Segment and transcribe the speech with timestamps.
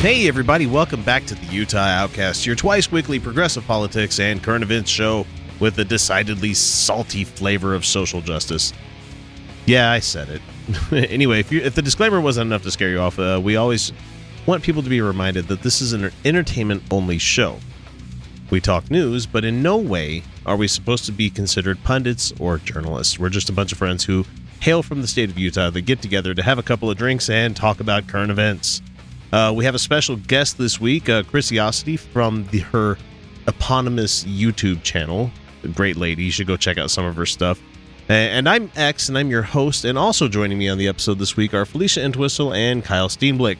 [0.00, 4.62] Hey, everybody, welcome back to the Utah Outcast, your twice weekly progressive politics and current
[4.62, 5.26] events show
[5.58, 8.74] with a decidedly salty flavor of social justice.
[9.64, 10.42] Yeah, I said it.
[11.10, 13.90] anyway, if, you, if the disclaimer wasn't enough to scare you off, uh, we always
[14.44, 17.58] want people to be reminded that this is an entertainment only show.
[18.50, 22.58] We talk news, but in no way are we supposed to be considered pundits or
[22.58, 23.18] journalists.
[23.18, 24.26] We're just a bunch of friends who
[24.60, 27.30] hail from the state of Utah that get together to have a couple of drinks
[27.30, 28.82] and talk about current events.
[29.32, 32.96] Uh, we have a special guest this week, uh, Chrisiosity from the, her
[33.46, 35.30] eponymous YouTube channel.
[35.64, 36.24] A great lady.
[36.24, 37.60] You should go check out some of her stuff.
[38.08, 39.84] And I'm X, and I'm your host.
[39.84, 43.58] And also joining me on the episode this week are Felicia Entwistle and Kyle Steenblick.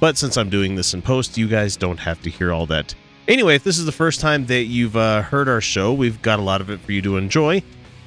[0.00, 2.94] But since I'm doing this in post, you guys don't have to hear all that.
[3.28, 6.38] Anyway, if this is the first time that you've uh, heard our show, we've got
[6.38, 7.62] a lot of it for you to enjoy.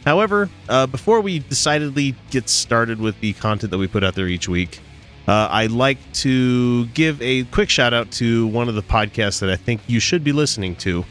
[0.06, 4.28] However, uh, before we decidedly get started with the content that we put out there
[4.28, 4.80] each week,
[5.28, 9.50] uh, I'd like to give a quick shout out to one of the podcasts that
[9.50, 11.04] I think you should be listening to.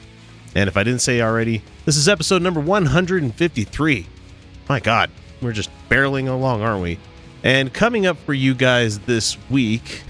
[0.55, 4.07] And if I didn't say already, this is episode number 153.
[4.69, 5.11] My God,
[5.43, 6.99] we're just barreling along, aren't we?
[7.43, 10.03] And coming up for you guys this week,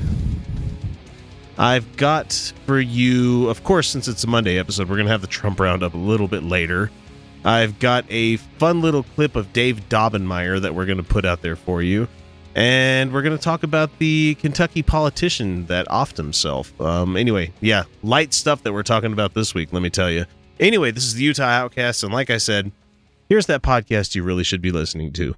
[1.57, 5.23] I've got for you, of course, since it's a Monday episode, we're going to have
[5.23, 6.91] the Trump Roundup a little bit later.
[7.45, 11.43] I've got a fun little clip of Dave Daubenmire that we're going to put out
[11.43, 12.09] there for you.
[12.55, 16.79] And we're going to talk about the Kentucky politician that offed himself.
[16.81, 20.25] Um, anyway, yeah, light stuff that we're talking about this week, let me tell you.
[20.61, 22.05] Anyway, this is the Utah Outcast.
[22.05, 22.71] And like I said,
[23.29, 25.35] here's that podcast you really should be listening to.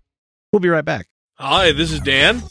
[0.53, 1.07] We'll be right back.
[1.39, 2.43] Hi, this is Dan.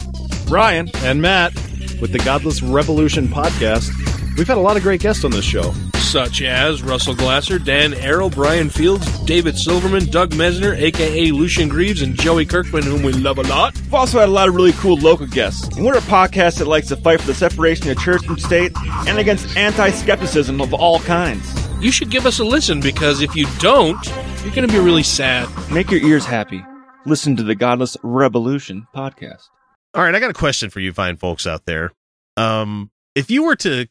[0.48, 1.54] Ryan and Matt
[2.02, 3.90] with the Godless Revolution podcast.
[4.38, 5.74] We've had a lot of great guests on this show.
[6.06, 12.02] Such as Russell Glasser, Dan Arel, Brian Fields, David Silverman, Doug Mesner, aka Lucien Greaves,
[12.02, 13.76] and Joey Kirkman, whom we love a lot.
[13.76, 15.68] We've also had a lot of really cool local guests.
[15.76, 18.72] And we're a podcast that likes to fight for the separation of church and state
[19.08, 21.52] and against anti skepticism of all kinds.
[21.84, 23.98] You should give us a listen because if you don't,
[24.44, 25.50] you're going to be really sad.
[25.72, 26.64] Make your ears happy.
[27.06, 29.44] Listen to the Godless Revolution podcast.
[29.94, 31.92] All right, I got a question for you fine folks out there.
[32.38, 33.88] Um, if you were to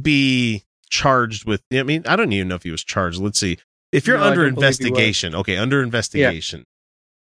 [0.00, 0.62] be
[0.94, 3.20] charged with I mean, I don't even know if he was charged.
[3.20, 3.58] Let's see.
[3.92, 4.88] If you're No, under don't believe he was.
[4.90, 6.64] investigation, okay, under investigation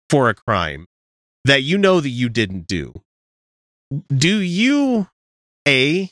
[0.08, 0.86] for a crime
[1.44, 2.92] that you know that you didn't do,
[4.14, 5.08] do you
[5.68, 6.10] a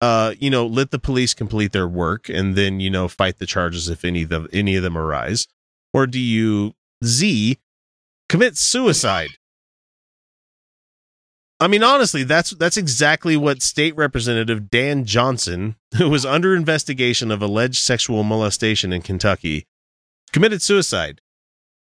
[0.00, 3.46] uh you know let the police complete their work and then you know fight the
[3.46, 5.48] charges if any of them any of them arise
[5.92, 6.74] or do you
[7.04, 7.58] z
[8.28, 9.30] commit suicide
[11.60, 17.30] I mean, honestly, that's that's exactly what State Representative Dan Johnson, who was under investigation
[17.30, 19.66] of alleged sexual molestation in Kentucky,
[20.32, 21.20] committed suicide.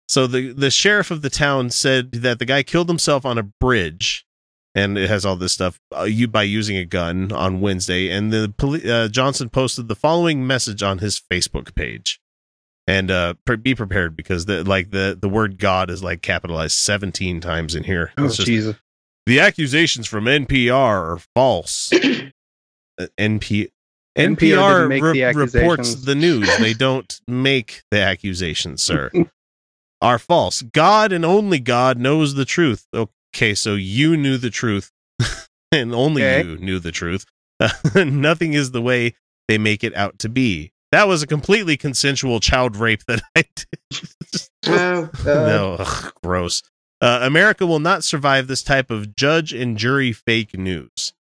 [0.09, 3.43] So the the sheriff of the town said that the guy killed himself on a
[3.43, 4.25] bridge,
[4.75, 8.09] and it has all this stuff uh, you by using a gun on Wednesday.
[8.09, 12.19] And the poli- uh, Johnson posted the following message on his Facebook page,
[12.87, 16.77] and uh, pre- be prepared because the like the the word God is like capitalized
[16.77, 18.13] seventeen times in here.
[18.17, 18.77] Oh, just- Jesus.
[19.27, 20.73] The accusations from NPR
[21.15, 21.93] are false.
[21.93, 23.69] Uh, NP
[24.17, 26.49] NPR NPR, re- the reports the news.
[26.59, 29.11] They don't make the accusations, sir.
[30.01, 30.63] are false.
[30.63, 32.87] God and only God knows the truth.
[32.95, 34.91] Okay, so you knew the truth,
[35.73, 36.49] and only Okay.
[36.49, 37.27] you knew the truth.
[37.95, 39.15] Nothing is the way
[39.49, 40.73] they make it out to be.
[40.93, 44.01] That was a completely consensual child rape that I did.
[44.69, 46.63] Oh, uh, no, ugh, gross.
[47.01, 51.13] Uh, America will not survive this type of judge and jury fake news.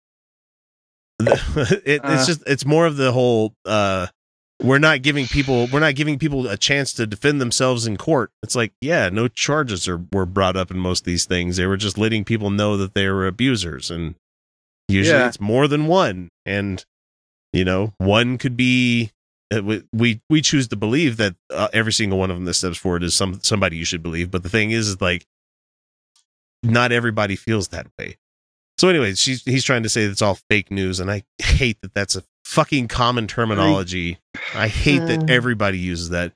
[1.21, 2.13] it, Uh.
[2.15, 4.07] it's just it's more of the whole uh
[4.63, 8.31] we're not giving people we're not giving people a chance to defend themselves in court.
[8.43, 11.57] It's like, yeah, no charges are were brought up in most of these things.
[11.57, 14.15] They were just letting people know that they were abusers, and
[14.89, 15.29] usually Yeah.
[15.29, 16.31] it's more than one.
[16.47, 16.83] And
[17.53, 19.11] you know, one could be.
[19.55, 22.55] uh, we- We we choose to believe that uh, every single one of them that
[22.55, 24.31] steps forward is some somebody you should believe.
[24.31, 25.25] But the thing is, is like,
[26.67, 28.17] not everybody feels that way.
[28.79, 31.95] So, anyways, she's he's trying to say it's all fake news, and I hate that
[31.95, 34.19] that's a fucking common terminology.
[34.55, 35.31] I hate that Mm.
[35.31, 36.33] everybody uses that.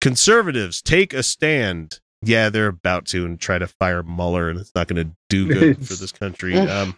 [0.00, 2.00] Conservatives take a stand.
[2.24, 5.48] Yeah, they're about to and try to fire Mueller, and it's not going to do
[5.52, 6.54] good for this country.
[6.68, 6.96] Um,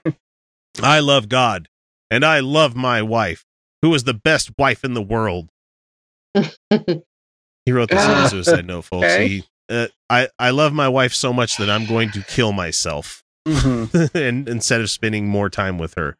[0.82, 1.68] I love God,
[2.10, 3.44] and I love my wife,
[3.80, 5.48] who is the best wife in the world.
[7.66, 9.06] He wrote this on suicide note, folks.
[9.06, 9.28] Okay.
[9.28, 13.22] He, uh, I I love my wife so much that I'm going to kill myself
[13.46, 14.10] Mhm.
[14.14, 16.16] and instead of spending more time with her.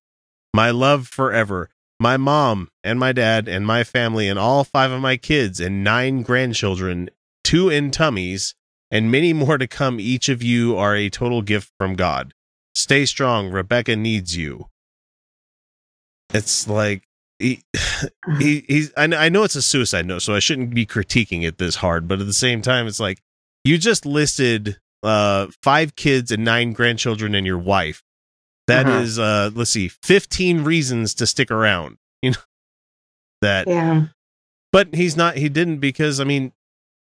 [0.53, 1.71] My love forever.
[2.01, 5.83] My mom and my dad and my family and all five of my kids and
[5.85, 7.09] nine grandchildren,
[7.45, 8.55] two in tummies,
[8.91, 10.01] and many more to come.
[10.01, 12.35] Each of you are a total gift from God.
[12.75, 13.51] Stay strong.
[13.51, 14.69] Rebecca needs you.
[16.33, 17.05] It's like
[17.39, 17.63] he,
[18.39, 21.59] he he's I I know it's a suicide note, so I shouldn't be critiquing it
[21.59, 23.23] this hard, but at the same time, it's like
[23.65, 28.03] you just listed uh five kids and nine grandchildren and your wife.
[28.67, 29.29] That is Uh-huh.
[29.47, 31.99] uh let's see, 15 reasons to stick around.
[32.23, 32.37] You know
[33.43, 34.07] that Yeah.
[34.73, 36.53] but he's not he didn't because I mean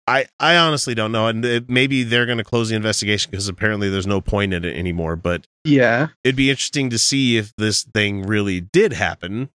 [0.07, 3.49] I I honestly don't know and it, maybe they're going to close the investigation because
[3.49, 6.09] apparently there's no point in it anymore, but Yeah.
[6.25, 9.51] it'd be interesting to see if this thing really did happen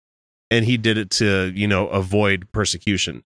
[0.50, 3.24] and he did it to you know avoid persecution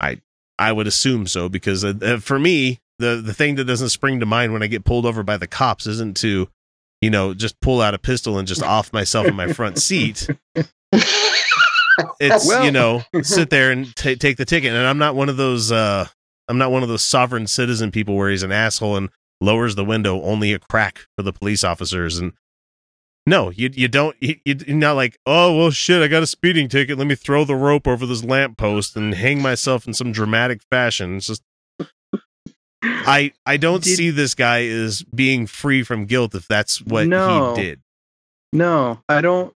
[0.00, 0.20] i
[0.58, 4.20] i would assume so because uh, uh, for me the the thing that doesn't spring
[4.20, 6.48] to mind when i get pulled over by the cops isn't to
[7.02, 10.28] you know just pull out a pistol and just off myself in my front seat.
[12.18, 14.72] It's Well- you know sit there and ta take the ticket.
[14.72, 16.06] And i'm not one of those uh
[16.48, 19.10] i'm not one of those sovereign citizen people where he's an asshole and
[19.40, 22.18] lowers the window only a crack for the police officers.
[22.18, 22.32] And
[23.26, 26.68] no you you don't you, you're not like oh well shit i got a speeding
[26.68, 30.62] ticket let me throw the rope over this lamppost and hang myself in some dramatic
[30.70, 31.42] fashion it's just
[32.82, 37.06] i i don't Did- see this guy as being free from guilt if that's what
[37.06, 37.54] No.
[37.54, 37.80] he did
[38.52, 39.52] No, I don't.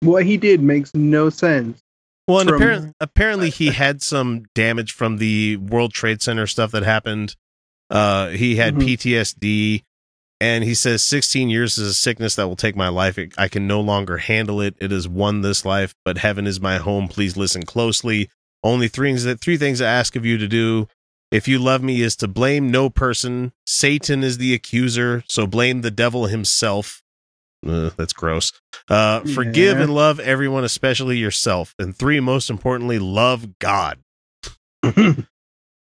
[0.00, 1.80] What he did makes no sense.
[2.26, 6.72] Well, and from- apparently, apparently he had some damage from the World Trade Center stuff
[6.72, 7.36] that happened.
[7.90, 8.82] Uh, he had Mhm.
[8.96, 9.82] PTSD,
[10.44, 13.18] and he says 16 years is a sickness that will take my life.
[13.38, 14.74] I can no longer handle it.
[14.78, 17.08] It has won this life, but heaven is my home.
[17.08, 18.28] Please listen closely.
[18.62, 20.86] Only three things that three things I ask of you to do.
[21.30, 23.52] If you love me, is to blame no person.
[23.66, 27.02] Satan is the accuser, so blame the devil himself.
[27.66, 28.52] Uh, that's gross.
[28.90, 31.74] Uh, forgive and love everyone, especially yourself.
[31.78, 33.98] And three, most importantly, love God.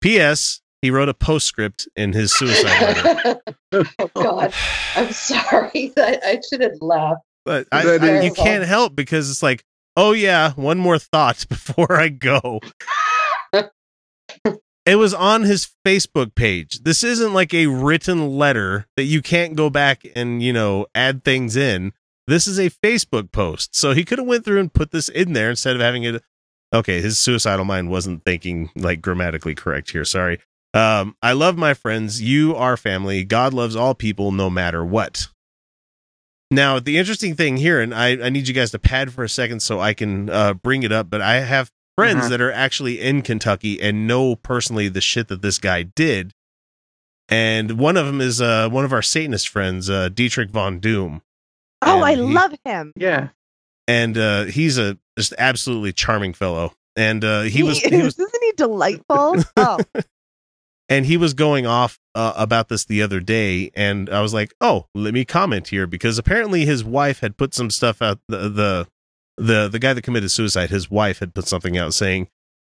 [0.02, 0.62] P.S.
[0.84, 3.42] He wrote a postscript in his suicide letter.
[4.00, 4.54] oh God,
[4.98, 5.94] I'm sorry.
[5.98, 7.20] I, I shouldn't laugh.
[7.46, 9.64] But I, I- you can't help because it's like,
[9.96, 12.60] oh yeah, one more thought before I go.
[14.86, 16.82] it was on his Facebook page.
[16.84, 21.24] This isn't like a written letter that you can't go back and you know add
[21.24, 21.94] things in.
[22.28, 25.32] This is a Facebook post, so he could have went through and put this in
[25.32, 26.22] there instead of having it.
[26.74, 30.04] Okay, his suicidal mind wasn't thinking like grammatically correct here.
[30.04, 30.40] Sorry.
[30.74, 32.22] Um, I love my friends.
[32.22, 33.24] You are family.
[33.24, 35.28] God loves all people, no matter what.
[36.52, 39.30] Now, the interesting thing here, and I, I need you guys to pad for a
[39.30, 42.30] second so I can uh, bring it up, but I have friends Uh-huh.
[42.30, 46.32] that are actually in Kentucky and know personally the shit that this guy did.
[47.30, 51.22] And one of them is uh, one of our Satanist friends, uh, Dietrich von Doom.
[51.82, 52.94] Oh, I he- love him.
[52.96, 53.30] yeah.
[53.88, 56.74] And uh, he's a just absolutely charming fellow.
[56.96, 59.38] And uh, he was he was Isn't he delightful?
[59.58, 59.80] Oh,
[60.94, 64.54] and he was going off uh, about this the other day and i was like
[64.62, 68.50] oh let me comment here because apparently his wife had put some stuff out the
[68.50, 68.88] the
[69.36, 72.28] the, the guy that committed suicide his wife had put something out saying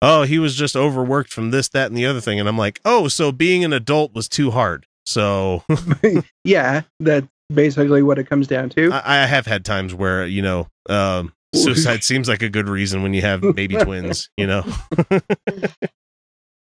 [0.03, 2.81] oh he was just overworked from this that and the other thing and i'm like
[2.85, 5.65] oh so being an adult was too hard so
[6.45, 6.83] yeah.
[7.01, 8.93] That's basically what it comes down to.
[8.93, 13.03] I, I have had times where you know um suicide seems like a good reason
[13.03, 14.63] when you have baby twins you know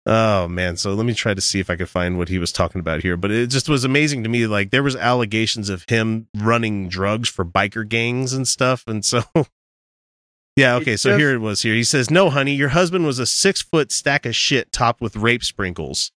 [0.06, 2.52] oh man so let me try to see if i could find what he was
[2.52, 5.86] talking about here but it just was amazing to me like there was allegations of
[5.88, 9.24] him running drugs for biker gangs and stuff and so
[10.56, 13.26] yeah okay so here it was here he says no honey your husband was a
[13.26, 16.12] six foot stack of shit topped with rape sprinkles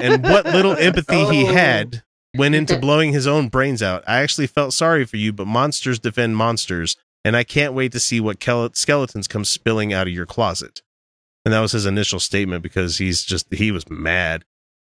[0.00, 1.52] and what little empathy he Oh.
[1.52, 2.02] had
[2.36, 4.02] went into blowing his own brains out.
[4.06, 8.00] I actually felt sorry for you, but monsters defend monsters, and I can't wait to
[8.00, 8.42] see what
[8.74, 10.82] skeletons come spilling out of your closet.
[11.46, 14.44] And that was his initial statement because he's just he was mad.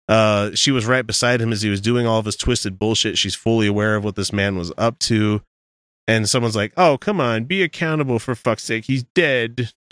[0.07, 3.17] Uh, she was right beside him as he was doing all of his twisted bullshit.
[3.17, 5.41] She's fully aware of what this man was up to.
[6.07, 8.85] And someone's like, "Oh, come on, be accountable for fuck's sake.
[8.85, 9.71] He's dead."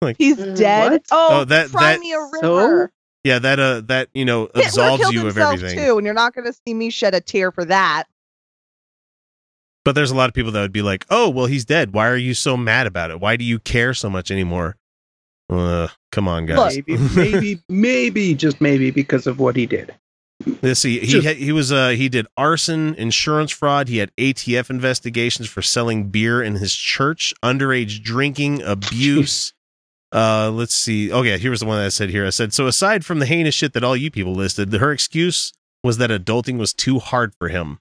[0.00, 0.92] like, He's Mm, dead.
[0.92, 1.02] what?
[1.10, 2.38] Oh, Oh, that- that- me a river.
[2.40, 2.88] So?
[3.24, 5.76] yeah, that uh, that you know Hitler absolves you of everything.
[5.78, 8.04] too, and you're not going to see me shed a tear for that.
[9.84, 11.92] But there's a lot of people that would be like, "Oh, well, he's dead.
[11.94, 13.18] Why are you so mad about it?
[13.20, 14.76] Why do you care so much anymore?"
[15.50, 16.76] Uh, come on, guys.
[16.86, 19.94] Maybe, maybe, maybe, just maybe because of what he did.
[20.62, 20.98] Let's see.
[21.00, 23.88] He Just- he was uh he did arson, insurance fraud.
[23.88, 29.52] He had ATF investigations for selling beer in his church, underage drinking, abuse.
[30.12, 31.12] uh, let's see.
[31.12, 32.26] Okay, here was the one that I said here.
[32.26, 32.66] I said so.
[32.66, 35.52] Aside from the heinous shit that all you people listed, her excuse
[35.84, 37.78] was that adulting was too hard for him.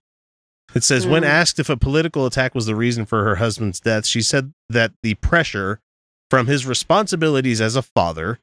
[0.75, 1.27] It says when Mm.
[1.27, 4.91] asked if a political attack was the reason for her husband's death, she said that
[5.01, 5.79] the pressure
[6.34, 8.40] from his responsibilities as a father.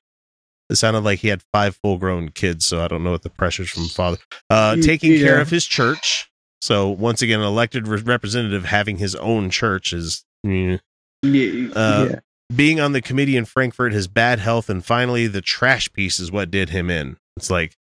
[0.68, 3.30] It sounded like he had five full grown kids, so I don't know what the
[3.30, 4.18] pressures from father.
[4.48, 6.30] Uh, Y- taking care of his church.
[6.62, 10.78] So once again, an elected re- representative having his own church is mm.
[11.22, 12.18] Yeah, Uh, yeah.
[12.54, 16.30] being on the committee in Frankfort, his bad health, and finally the trash piece is
[16.30, 17.16] what did him in.
[17.36, 17.76] It's like,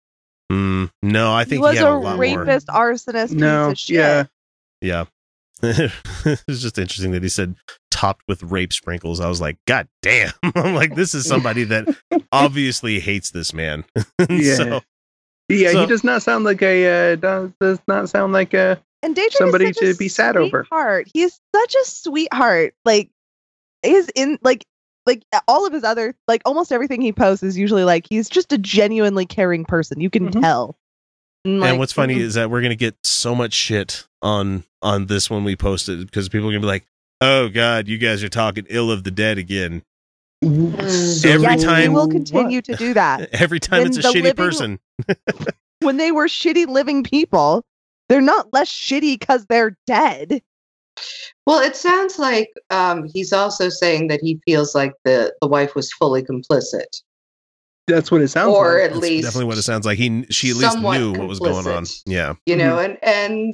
[0.51, 2.39] mm, no, I He think was he had a, a, lot more.
[2.45, 3.95] rapist, arsonist, No, piece of shit.
[3.97, 4.25] yeah.
[4.81, 5.05] Yeah.
[5.63, 7.55] it's just interesting that he said
[7.97, 9.19] topped with rape sprinkles.
[9.19, 10.31] I was like, God damn.
[10.55, 11.87] I'm like, this is somebody that
[12.31, 13.85] obviously hates this man.
[14.29, 14.55] Yeah.
[14.55, 14.81] So,
[15.49, 18.79] Yeah, So- he does not sound like a uh, does, does not sound like a
[19.01, 20.63] And Daedric Somebody is such a to be sad over.
[20.63, 21.07] Sweetheart.
[21.13, 22.73] He's such a sweetheart.
[22.85, 23.09] Like
[23.81, 24.65] his in like
[25.05, 28.51] like all of his other like almost everything he posts is usually like he's just
[28.53, 30.01] a genuinely caring person.
[30.01, 30.41] You can Mhm.
[30.41, 30.77] tell.
[31.45, 32.21] And, like, and what's funny mhm.
[32.21, 35.99] is that we're gonna get so much shit on on this when we post it
[35.99, 36.85] because people are gonna be like,
[37.21, 39.83] "Oh God, you guys are talking ill of the dead again."
[40.43, 43.29] So Every yes, we time- will continue to do that.
[43.33, 44.79] Every time Then it's a shitty living- person.
[45.81, 47.63] When they were shitty living people,
[48.09, 50.41] they're not less shitty because they're dead.
[51.45, 55.75] Well, it sounds like um, he's also saying that he feels like the, the wife
[55.75, 57.01] was fully complicit,
[57.85, 58.73] That's what it sounds or like.
[58.73, 59.99] Or at That's least definitely what it sounds like.
[59.99, 61.85] He she at least somewhat knew what was going on.
[62.07, 62.33] Yeah.
[62.47, 62.95] you know, Mm-hmm.
[63.03, 63.53] and and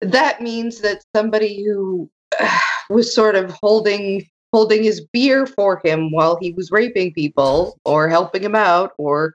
[0.00, 2.10] that means that somebody who
[2.90, 8.08] was sort of holding holding his beer for him while he was raping people or
[8.08, 9.34] helping him out or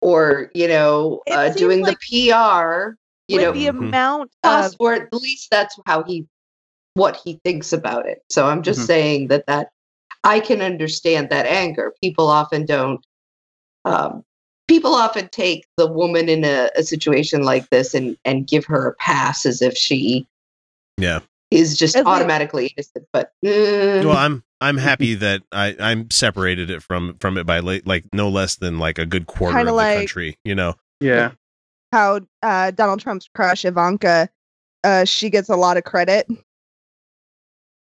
[0.00, 2.94] or you know uh, doing like the PR
[3.26, 3.68] you With know the Mhm.
[3.70, 6.26] amount us, of or at least that's how he
[6.94, 8.86] what he thinks about it so i'm just Mhm.
[8.86, 9.70] saying that that
[10.24, 13.04] i can understand that anger people often don't
[13.84, 14.24] um,
[14.68, 18.86] people often take the woman in a, a situation like this and and give her
[18.88, 20.26] a pass as if she
[20.98, 21.20] Yeah.
[21.50, 26.10] is just As they- automatically innocent but mm, Well, I'm I'm happy that I I'm
[26.10, 29.56] separated it from from it by like, like no less than like a good quarter
[29.56, 30.36] Kinda of the like- country.
[30.44, 30.74] You know.
[31.00, 31.30] Yeah.
[31.92, 34.28] how uh, Donald Trump's crush Ivanka,
[34.84, 36.26] uh, she gets a lot of credit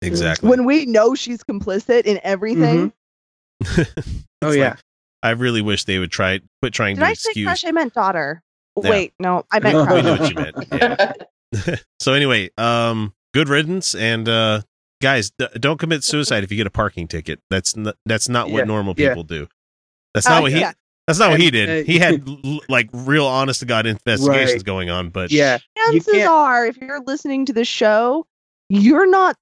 [0.02, 0.48] Exactly.
[0.50, 2.94] when we know she's complicit in everything.
[4.42, 4.70] Oh yeah.
[4.70, 4.80] like,
[5.24, 7.46] I really wish they would try quit trying Did to I say excuse.
[7.46, 7.66] crush?
[7.66, 8.42] I meant daughter.
[8.82, 8.90] Yeah.
[8.90, 10.56] Wait, no, I meant We- we know what you meant.
[10.72, 11.76] Yeah.
[12.00, 14.62] so anyway, um, good riddance, and uh,
[15.02, 17.42] guys, d- don't commit suicide if you get a parking ticket.
[17.50, 19.10] That's n- that's not what Yeah, normal yeah.
[19.10, 19.48] people do.
[20.14, 20.60] That's not Uh, what he.
[20.60, 20.74] yeah.
[21.08, 21.70] That's not what he did.
[21.70, 22.24] uh, he had
[22.70, 24.64] like real honest to god investigations Right.
[24.66, 25.58] going on, but Yeah.
[25.88, 28.28] Chances are, if you're listening to the show,
[28.70, 29.36] you're not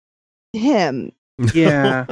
[0.54, 1.12] him.
[1.54, 2.06] Yeah.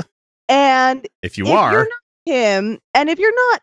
[0.50, 3.62] And if you if are, you're not him, and if you're not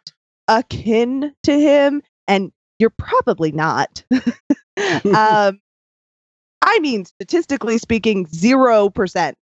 [0.49, 4.03] akin to him, and you're probably not,
[5.05, 5.61] um,
[6.65, 9.37] I mean, statistically speaking, zero percent,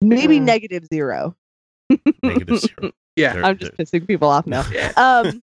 [0.00, 0.44] maybe Mm.
[0.44, 1.34] negative zero.
[2.22, 2.92] negative zero.
[3.16, 3.32] Yeah.
[3.32, 4.64] There- I'm just pissing people off now.
[4.70, 4.92] Yeah.
[4.96, 5.42] Um,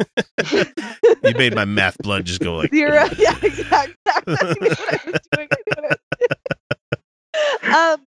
[1.23, 3.05] you made my math blood just go like zero.
[3.17, 3.95] Yeah, exactly.
[4.05, 5.49] That's what I was doing.
[5.53, 5.89] I knew
[7.63, 7.73] it.
[7.73, 8.05] um,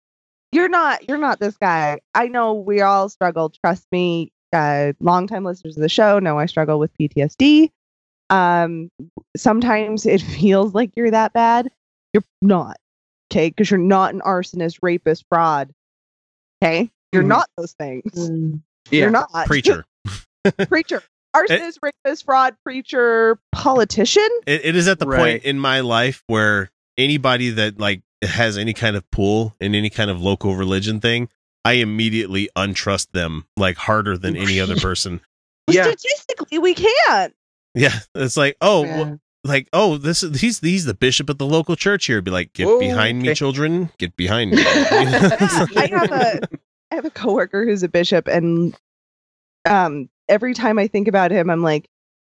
[0.51, 1.07] you're not.
[1.09, 2.01] You're not this guy.
[2.13, 3.49] I know we all struggle.
[3.49, 4.31] Trust me.
[4.53, 7.69] Uh, longtime listeners of the show know I struggle with PTSD.
[8.29, 8.89] Um,
[9.35, 11.69] sometimes it feels like you're that bad.
[12.13, 12.77] You're not.
[13.31, 15.71] Okay, because you're not an arsonist, rapist, fraud.
[16.63, 17.27] Okay, you're Mhm.
[17.27, 18.11] not those things.
[18.15, 18.61] Mm.
[18.89, 19.01] Yeah.
[19.01, 19.85] You're not preacher.
[20.69, 21.03] preacher,
[21.35, 24.27] arsonist, rapist, fraud, preacher, politician.
[24.45, 25.19] It, it is at the Right.
[25.19, 29.89] point in my life where anybody that like has any kind of pull in any
[29.89, 31.29] kind of local religion thing,
[31.67, 35.19] I immediately untrust them like harder than any other person.
[35.69, 35.83] Yeah.
[35.83, 37.33] Statistically, we can't.
[37.75, 38.97] Yeah, it's like, oh, Yeah.
[38.97, 42.21] well, like, oh, this is he's he's the bishop of the local church here.
[42.21, 43.89] Be like, get Whoa, behind me, children.
[43.97, 44.57] Get behind me.
[44.65, 46.39] I have a
[46.91, 48.73] I have a coworker who's a bishop, and
[49.65, 51.87] um, every time I think about him, I'm like,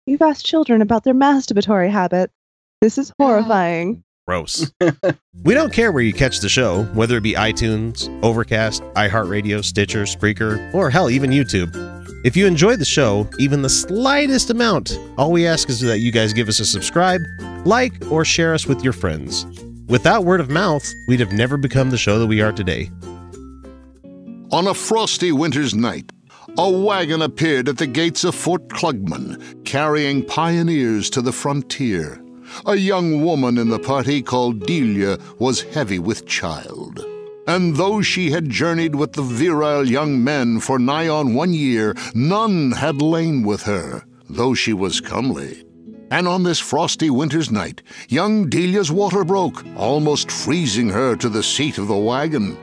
[0.05, 2.33] you've asked children about their masturbatory habits.
[2.81, 4.03] This is horrifying.
[4.25, 4.72] Gross.
[5.44, 10.03] we don't care where you catch the show, whether it be iTunes, Overcast, iHeartRadio, Stitcher,
[10.03, 11.72] Spreaker, or hell, even YouTube.
[12.24, 16.12] If you enjoy the show, even the slightest amount, all we ask is that you
[16.12, 17.20] guys give us a subscribe,
[17.65, 19.46] like, or share us with your friends.
[19.88, 22.89] Without word of mouth, we'd have never become the show that we are today.
[24.53, 26.13] On a frosty winter's night,
[26.58, 32.23] a wagon appeared at the gates of Fort Klugman, carrying pioneers to the frontier.
[32.65, 37.05] A young woman in the party called Delia was heavy with child.
[37.45, 41.93] And though she had journeyed with the virile young men for nigh on one year,
[42.15, 45.65] none had lain with her, though she was comely.
[46.10, 51.43] And on this frosty winter's night, young Delia's water broke, almost freezing her to the
[51.43, 52.57] seat of the wagon.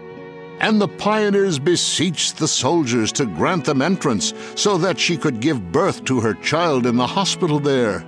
[0.61, 5.73] And the pioneers beseeched the soldiers to grant them entrance so that she could give
[5.73, 8.05] birth to her child in the hospital there.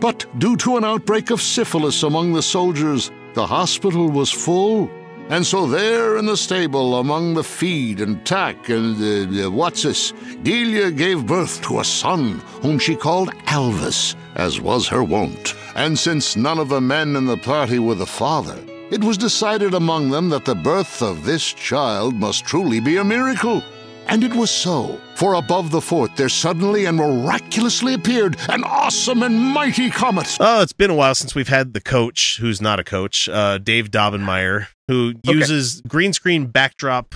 [0.00, 4.90] But due to an outbreak of syphilis among the soldiers, the hospital was full.
[5.28, 9.84] And so there in the stable among the feed and tack and uh, uh, what's
[9.84, 15.54] this, Delia gave birth to a son whom she called Alvis, as was her wont.
[15.76, 18.58] And since none of the men in the party were the father,
[18.90, 23.04] it was decided among them that the birth of this child must truly be a
[23.04, 23.62] miracle.
[24.08, 29.22] And it was so, for above the fort there suddenly and miraculously appeared an awesome
[29.22, 30.36] and mighty comet.
[30.40, 33.58] Oh, it's been a while since we've had the coach, who's not a coach, uh,
[33.58, 37.14] Dave Daubenmire, who uses green screen backdrop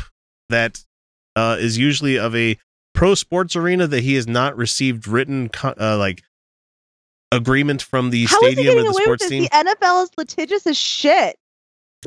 [0.50, 0.84] that
[1.34, 2.56] uh, is usually of a
[2.94, 6.22] pro sports arena that he has not received written co- uh, like
[7.32, 9.30] agreement from the How is he stadium getting or the away with sports this?
[9.30, 9.42] team.
[9.42, 9.48] The
[9.80, 11.36] NFL is litigious as shit.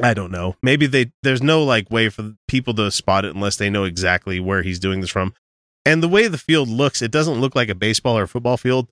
[0.01, 0.55] I don't know.
[0.61, 4.39] Maybe they there's no like way for people to spot it unless they know exactly
[4.39, 5.33] where he's doing this from.
[5.85, 8.89] And the way the field looks, it doesn't look like a baseball or football field.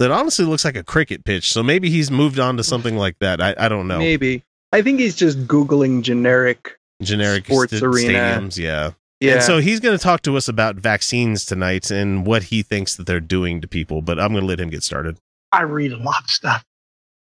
[0.00, 1.52] It honestly looks like a cricket pitch.
[1.52, 3.40] So maybe he's moved on to something like that.
[3.40, 3.98] I, I don't know.
[3.98, 4.42] Maybe.
[4.72, 6.78] I think he's just googling generic.
[7.02, 8.12] Generic Sports sta- arena.
[8.40, 8.90] stadiums, yeah.
[9.20, 9.34] Yeah.
[9.34, 12.96] And so he's going to talk to us about vaccines tonight and what he thinks
[12.96, 14.02] that they're doing to people.
[14.02, 15.16] But I'm going to let him get started.
[15.52, 16.64] I read a lot of stuff.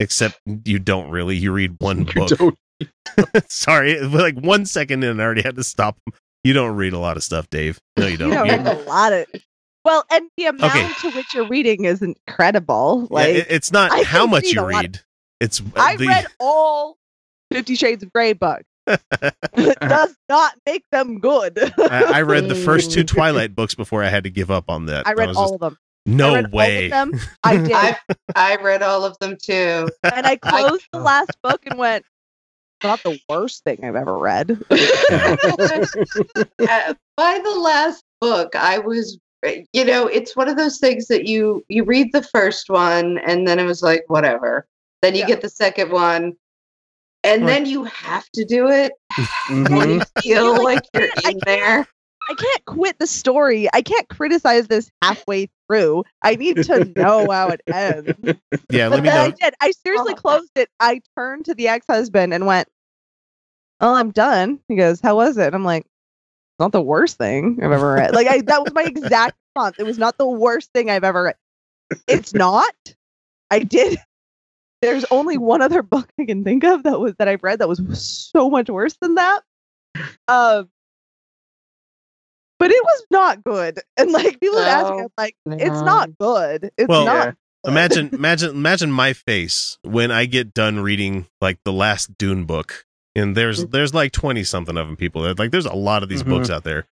[0.00, 1.36] Except you don't really.
[1.36, 2.28] You read one You book.
[2.30, 2.58] don't-
[3.48, 6.12] Sorry, like one second in, and I already had to stop him.
[6.42, 7.78] You don't read a lot of stuff, Dave.
[7.96, 8.28] No, you don't.
[8.30, 9.26] You know, You- it's a lot of.
[9.84, 10.88] Well, and the amount Okay.
[11.02, 13.02] to which you're reading is incredible.
[13.10, 14.82] Yeah, Like it- it's not I how much you a lot.
[14.82, 15.00] read.
[15.40, 16.96] It's uh, I the, read all
[17.52, 18.64] Fifty Shades of Grey books.
[18.86, 21.58] it does not make them good.
[21.78, 24.86] I, I read the first two Twilight books before I had to give up on
[24.86, 25.06] that.
[25.06, 25.78] I read was all just, of them.
[26.06, 26.92] no I read way.
[26.92, 27.20] All of them.
[27.42, 27.98] I did, I
[28.36, 29.88] I read all of them too.
[30.02, 32.04] and I closed the last book and went.
[32.84, 34.58] Not the worst thing I've ever read.
[36.68, 39.18] Uh, by the last book, I was,
[39.72, 43.46] you know, it's one of those things that you you read the first one and
[43.46, 44.66] then it was like whatever.
[45.02, 45.26] Then you Yeah.
[45.26, 46.34] get the second one,
[47.22, 47.46] and Right.
[47.48, 48.92] then you have to do it.
[49.48, 49.94] And Mhm.
[49.94, 51.86] you feel like, like you're in there.
[52.30, 53.68] I can't quit the story.
[53.74, 56.04] I can't criticize this halfway through.
[56.22, 58.08] I need to know how it ends.
[58.70, 59.54] Yeah, But let me then I did.
[59.60, 60.20] I seriously Oh.
[60.20, 60.68] closed it.
[60.80, 62.66] I turned to the ex-husband and went,
[63.80, 67.58] "Oh, I'm done." He goes, "How was it?" I'm like, "It's not the worst thing
[67.62, 69.76] I've ever read." Like I, that was my exact response.
[69.78, 71.36] It was not the worst thing I've ever read.
[72.08, 72.74] It's not.
[73.50, 73.98] I did.
[74.82, 77.68] There's only one other book I can think of that was that I've read that
[77.68, 77.80] was
[78.32, 79.42] so much worse than that.
[80.28, 80.68] Um,
[82.58, 83.80] but it was not good.
[83.96, 86.70] And like people would ask me, I'm like, "It's not good.
[86.76, 87.24] It's Well, not." Yeah.
[87.26, 92.44] good." Imagine, imagine, imagine my face when I get done reading like the last Dune
[92.44, 92.84] book,
[93.14, 95.22] and there's there's like twenty something of them people.
[95.38, 96.28] Like there's a lot of these Mhm.
[96.28, 96.86] books out there,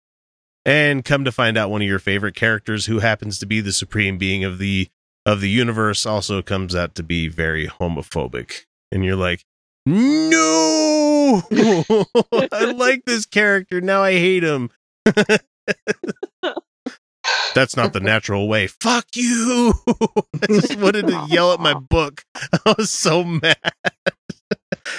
[0.65, 3.71] and come to find out, one of your favorite characters, who happens to be the
[3.73, 4.89] supreme being of the
[5.25, 9.45] of the universe, also comes out to be very homophobic, and you're like,
[9.85, 13.81] no, I like this character.
[13.81, 14.69] Now I hate him.
[17.55, 18.67] That's not the natural way.
[18.67, 19.73] Fuck you.
[19.87, 22.23] I just wanted to yell at my book.
[22.65, 23.57] I was so mad.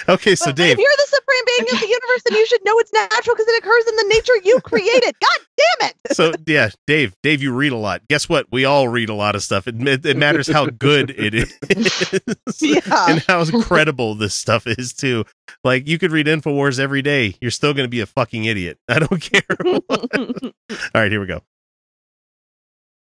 [0.09, 2.65] Okay, so But Dave, if you're the supreme being of the universe, then you should
[2.65, 5.15] know it's natural because it occurs in the nature you created.
[5.21, 5.97] God damn it!
[6.17, 8.03] so yeah, Dave, Dave, you read a lot.
[8.09, 8.47] Guess what?
[8.51, 9.67] We all read a lot of stuff.
[9.69, 11.59] It, it, it matters how good it is
[12.61, 12.81] Yeah.
[13.09, 15.25] and how credible this stuff is too.
[15.65, 17.37] Like you could read Infowars every day.
[17.41, 18.79] You're still going to be a fucking idiot.
[18.89, 19.43] I don't care.
[19.61, 20.53] all
[20.95, 21.43] right, here we go.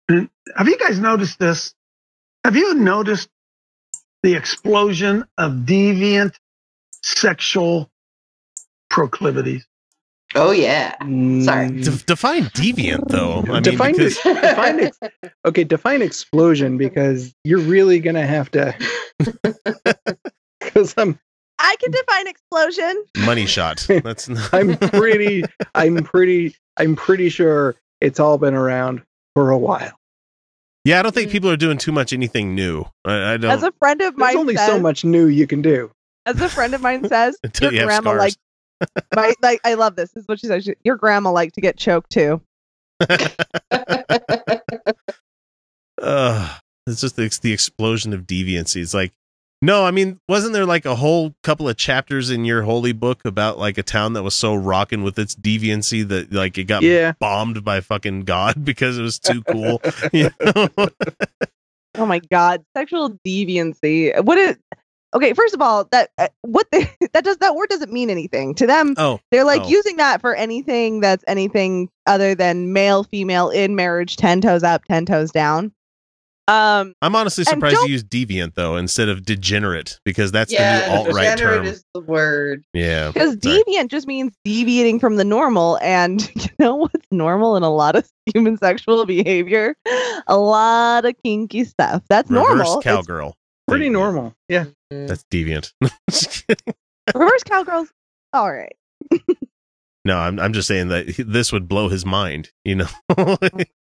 [0.09, 1.74] Have you guys noticed this?
[2.44, 3.28] Have you noticed
[4.22, 6.35] the explosion of deviant
[7.04, 7.90] sexual
[8.90, 9.66] proclivities.
[10.34, 10.96] Oh yeah.
[10.98, 11.06] Sorry.
[11.70, 13.42] Mm, De- define deviant though.
[13.46, 14.98] I mean, define, because ex- define ex-
[15.44, 18.74] okay, define explosion because you're really gonna have to.
[20.60, 21.18] Because I'm,
[21.58, 23.04] I can define explosion.
[23.18, 23.86] money shot.
[24.02, 29.02] That's not, I'm pretty, I'm pretty, I'm pretty sure it's all been around
[29.34, 29.92] for a while.
[30.84, 30.98] yeah.
[30.98, 32.86] I don't think people are doing too much anything new.
[33.04, 33.50] I, I don't.
[33.52, 35.92] As a friend of mine, There's only says, so much new you can do.
[36.26, 38.37] As a friend of mine says, Until your you have grandma scars.
[38.82, 40.10] like my like I love this.
[40.12, 40.64] This is what she says.
[40.64, 42.40] She- Your grandma liked to get choked too.
[46.02, 48.82] Ugh, it's just the, the explosion of deviancy.
[48.82, 49.12] It's like,
[49.62, 53.24] no, I mean, wasn't there like a whole couple of chapters in your holy book
[53.24, 56.82] about like a town that was so rocking with its deviancy that like it got
[56.82, 57.12] Yeah.
[57.18, 59.80] bombed by fucking God because it was too cool?
[60.12, 60.68] You know?
[61.96, 64.20] Oh my god, sexual deviancy.
[64.22, 64.58] What is
[65.14, 68.55] Okay, first of all, that uh, what the, that does that word doesn't mean anything
[68.57, 68.94] to them.
[68.98, 69.68] oh, They're like Oh.
[69.68, 74.85] using that for anything that's anything other than male, female in marriage, ten toes up,
[74.87, 75.72] ten toes down.
[76.46, 80.87] Um, I'm honestly surprised you use deviant though instead of degenerate because that's yeah, the
[80.88, 81.66] new alt right degenerate term.
[81.66, 82.64] is the word.
[82.74, 87.62] yeah, because deviant just means deviating from the normal, and you know what's normal in
[87.62, 89.74] a lot of human sexual behavior?
[90.27, 92.03] A lot of kinky stuff.
[92.11, 92.79] That's reverse normal.
[92.81, 93.37] It's- cowgirl.
[93.68, 93.92] Pretty Deviant.
[93.92, 94.35] normal.
[94.48, 94.66] Yeah.
[94.92, 95.09] Mm.
[95.09, 95.72] That's deviant.
[96.11, 96.74] Just kidding.
[97.14, 97.88] reverse cowgirls.
[98.33, 98.77] All right.
[100.05, 102.50] no, I'm I'm just saying that this would blow his mind.
[102.64, 102.88] You know,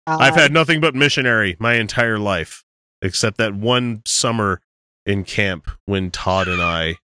[0.06, 2.64] I've had nothing but missionary my entire life,
[3.02, 4.60] except that one summer
[5.06, 6.96] in camp when Todd and I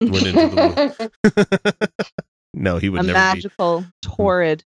[0.00, 1.90] went into the.
[2.54, 3.36] no, he would a never be.
[3.36, 4.64] magical, torrid,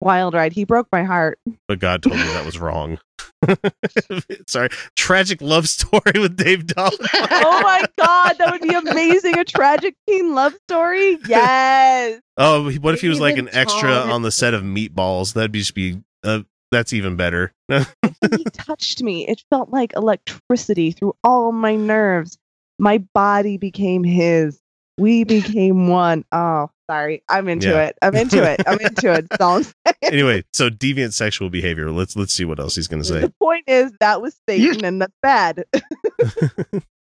[0.00, 0.52] wild ride.
[0.52, 1.38] He broke my heart.
[1.68, 2.98] But God told me that was wrong.
[4.46, 6.92] Sorry, tragic love story with Dave Dolan.
[7.14, 9.38] oh my god, that would be amazing!
[9.38, 11.18] A tragic teen love story.
[11.26, 12.20] Yes.
[12.36, 15.34] Oh, what if he was like an extra on the set of Meatballs?
[15.34, 16.02] That'd be just be.
[16.22, 17.52] Uh, that's even better.
[17.68, 19.28] he touched me.
[19.28, 22.36] It felt like electricity through all my nerves.
[22.78, 24.60] My body became his.
[24.98, 26.24] We became one.
[26.32, 27.22] Oh, sorry.
[27.28, 27.84] I'm into Yeah.
[27.86, 27.98] it.
[28.02, 28.60] I'm into it.
[28.66, 29.28] I'm into it.
[29.28, 29.74] That's all I'm saying.
[30.12, 31.90] anyway, so deviant sexual behavior.
[31.90, 33.20] Let's let's see what else he's gonna say.
[33.20, 35.64] The point is that was Satan, and that's bad.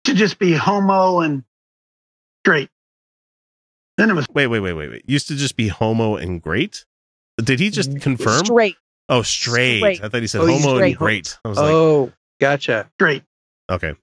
[0.05, 1.43] To just be homo and
[2.43, 2.69] straight.
[3.97, 5.03] Then it was Wait, wait, wait, wait, wait.
[5.09, 6.85] Used to just be homo and great.
[7.43, 8.45] Did he just confirm?
[8.45, 8.75] Straight.
[9.09, 9.79] Oh, straight.
[9.79, 10.03] Straight.
[10.03, 11.39] I thought he said Oh, homo and great.
[11.43, 12.87] I was like, Oh, gotcha.
[12.99, 13.23] straight.
[13.67, 13.95] okay.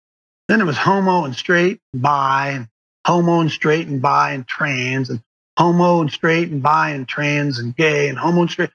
[0.49, 2.69] Then it was homo and straight, bi, and
[3.07, 5.23] homo and straight and bi and trans, and
[5.59, 8.71] homo and straight and bi and trans and gay and homo and straight.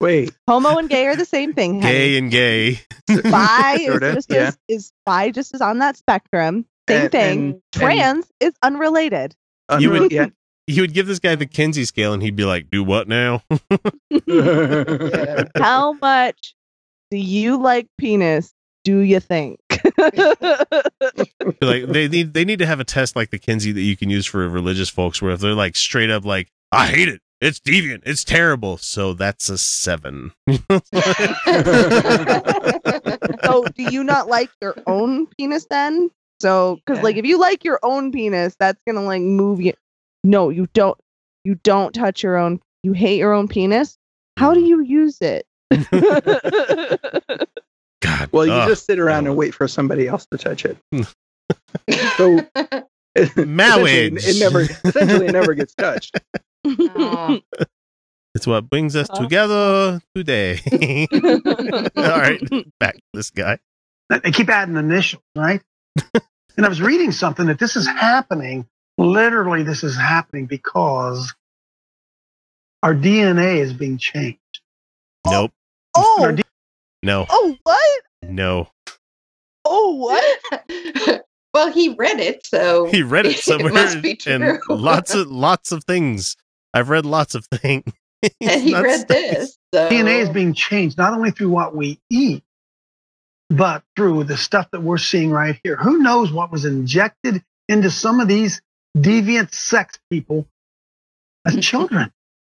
[0.00, 0.32] Wait.
[0.48, 1.80] Homo and gay are the same thing.
[1.80, 1.92] honey.
[1.92, 2.80] Gay and gay.
[3.08, 4.48] Bi is Sorta, just yeah.
[4.48, 6.66] as, is bi just as on that spectrum.
[6.88, 7.38] Same And- thing.
[7.52, 9.34] and- Trans is unrelated.
[9.78, 10.26] You would- yeah.
[10.66, 13.42] You would give this guy the Kinsey scale, and he'd be like, "Do what now?"
[15.56, 16.54] How much
[17.10, 18.52] do you like penis?
[18.82, 19.60] Do you think?
[21.60, 24.10] Like they need they need to have a test like the Kinsey that you can
[24.10, 27.20] use for religious folks, where if they're like straight up like, "I hate it.
[27.40, 28.02] It's deviant.
[28.06, 30.32] It's terrible." So that's a seven.
[33.44, 36.10] so, do you not like your own penis then?
[36.40, 39.74] So, because like if you like your own penis, that's gonna like move you.
[40.22, 40.98] No, you don't.
[41.44, 42.60] You don't touch your own.
[42.82, 43.98] You hate your own penis.
[44.38, 44.66] How do mm.
[44.66, 45.46] you use it?
[48.04, 48.28] God.
[48.32, 48.68] Well, you ugh.
[48.68, 50.76] just sit around and wait for somebody else to touch it.
[50.92, 51.02] Hmm.
[52.16, 52.40] so
[53.44, 54.26] Marriage.
[54.26, 56.18] it never essentially it never gets touched.
[56.66, 57.40] Oh.
[58.34, 60.58] It's what brings us together today.
[61.94, 62.40] All right,
[62.80, 63.58] back to this guy.
[64.08, 65.60] They keep adding initials, right?
[66.56, 68.66] and I was reading something that this is happening.
[68.96, 71.34] Literally, this is happening because
[72.82, 74.38] our DNA is being changed.
[75.26, 75.52] Nope.
[75.94, 76.42] Oh, D-
[77.04, 77.26] No.
[77.28, 78.02] oh, what?
[78.22, 78.68] No.
[79.64, 81.22] Oh, what?
[81.54, 85.70] well, he read it, so He read it somewhere must be and lots of lots
[85.72, 86.36] of things.
[86.72, 87.84] I've read lots of things.
[88.40, 89.58] and he That's- read this.
[89.74, 89.88] So.
[89.88, 92.42] DNA is being changed not only through what we eat,
[93.50, 95.76] but through the stuff that we're seeing right here.
[95.76, 98.62] Who knows what was injected into some of these
[98.96, 100.46] deviant sex people
[101.46, 102.12] as children?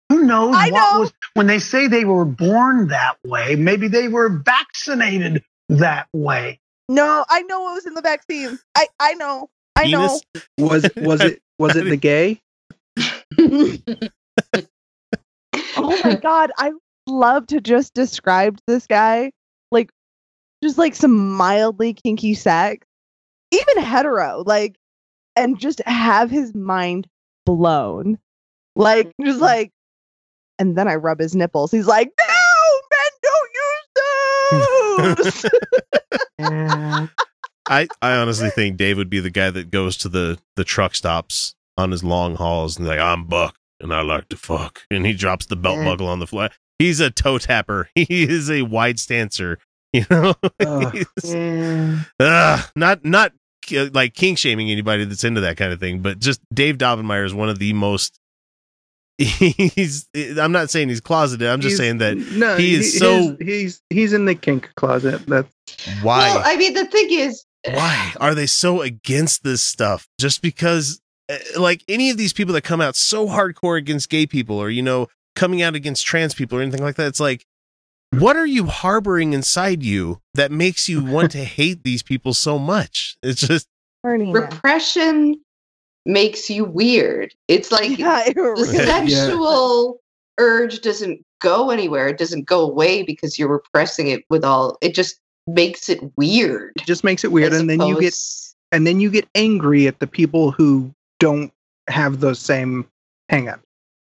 [0.09, 0.99] Who knows I what know.
[1.01, 3.55] was when they say they were born that way?
[3.55, 6.59] Maybe they were vaccinated that way.
[6.87, 8.57] No, I know what was in the vaccine.
[8.75, 9.49] I I know.
[9.75, 10.19] I know.
[10.57, 12.41] Was was it was it the gay?
[15.77, 16.71] oh my god, I
[17.07, 19.31] love to just describe this guy
[19.71, 19.91] like
[20.63, 22.85] just like some mildly kinky sex.
[23.51, 24.75] even hetero, like,
[25.35, 27.07] and just have his mind
[27.45, 28.19] blown.
[28.75, 29.71] Like, just like,
[30.59, 31.71] and then I rub his nipples.
[31.71, 37.09] He's like, no, men don't use those.
[37.67, 40.95] I, I honestly think Dave would be the guy that goes to the, the truck
[40.95, 44.81] stops on his long hauls and like, I'm Buck and I like to fuck.
[44.91, 46.49] And he drops the belt buckle on the floor.
[46.77, 47.89] He's a toe tapper.
[47.95, 49.57] He is a wide stancer.
[49.91, 50.97] You know, Ugh.
[51.23, 51.99] Yeah.
[52.19, 53.31] Ugh, not not
[53.75, 57.25] uh, like kink shaming anybody that's into that kind of thing, but just Dave Daubenmire
[57.25, 58.19] is one of the most.
[59.19, 60.07] He's.
[60.39, 61.47] I'm not saying he's closeted.
[61.47, 64.69] I'm just He's- saying that no, he is so- his- he's he's in the kink
[64.75, 65.25] closet.
[65.27, 65.49] That's
[66.01, 70.07] why Well, I mean, the thing is, why are they so against this stuff?
[70.19, 74.25] Just because, uh, like any of these people that come out so hardcore against gay
[74.25, 77.45] people, or you know, coming out against trans people, or anything like that, it's like.
[78.11, 82.57] What are you harboring inside you that makes you want to hate these people so
[82.57, 83.15] much?
[83.21, 83.67] It's just
[84.01, 85.39] Bernie, repression
[86.05, 87.33] makes you weird.
[87.47, 88.85] It's like yeah, it the really- Yeah.
[88.85, 89.99] sexual
[90.39, 92.07] urge doesn't go anywhere.
[92.07, 94.77] It doesn't go away because you're repressing it with all.
[94.81, 96.73] It just makes it weird.
[96.75, 98.15] it just makes it weird, as and then you get
[98.71, 101.51] and then you get angry at the people who don't
[101.89, 102.87] have those same
[103.31, 103.59] hangups.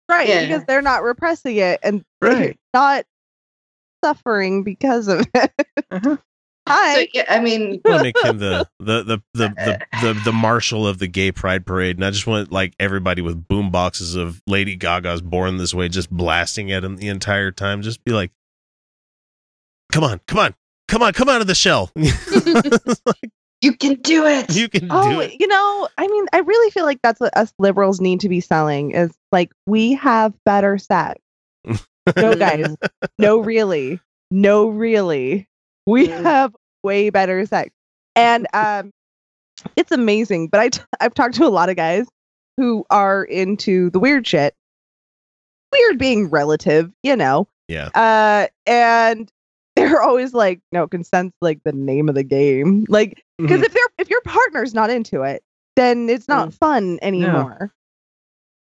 [0.09, 0.45] right Yeah.
[0.47, 2.57] because they're not repressing it and Right.
[2.73, 3.05] not
[4.03, 5.51] suffering because of it.
[5.91, 6.17] Uh-huh.
[6.67, 6.95] Hi.
[6.95, 10.21] So, yeah, I mean, I want to make him the the the the, the the
[10.25, 13.71] the marshal of the gay pride parade, and I just want like everybody with boom
[13.71, 17.81] boxes of Lady Gaga's "Born This Way" just blasting at him the entire time.
[17.81, 18.31] Just be like,
[19.91, 20.55] "Come on, come on,
[20.87, 21.91] come on, come out of the shell!
[21.95, 24.55] you can do it.
[24.55, 27.35] you can do Oh, it." you know, I mean, I really feel like that's what
[27.37, 31.19] us liberals need to be selling is like we have better sex.
[32.15, 32.73] No, guys,
[33.19, 33.99] no, really,
[34.31, 35.45] no, really,
[35.87, 36.21] we Mm.
[36.23, 37.71] have way better sex,
[38.15, 38.91] and um,
[39.75, 40.49] it's amazing.
[40.49, 42.05] But I t- I've talked to a lot of guys
[42.57, 44.53] who are into the weird shit.
[45.71, 47.47] Weird being relative, you know.
[47.67, 47.89] Yeah.
[47.93, 49.29] Uh, and
[49.75, 52.85] they're always like, no, consent's like the name of the game.
[52.87, 53.65] Like, because Mhm.
[53.65, 55.43] if they're if your partner's not into it,
[55.75, 57.71] then it's not fun anymore.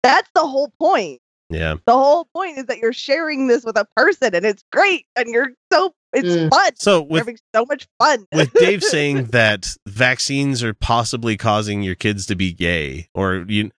[0.03, 1.19] That's the whole point.
[1.49, 1.75] Yeah.
[1.85, 5.29] The whole point is that you're sharing this with a person, and it's great, and
[5.29, 6.49] you're so it's Mm.
[6.49, 6.71] fun.
[6.77, 8.25] So You're with having so much fun.
[8.33, 13.71] with Dave saying that vaccines are possibly causing your kids to be gay, or you,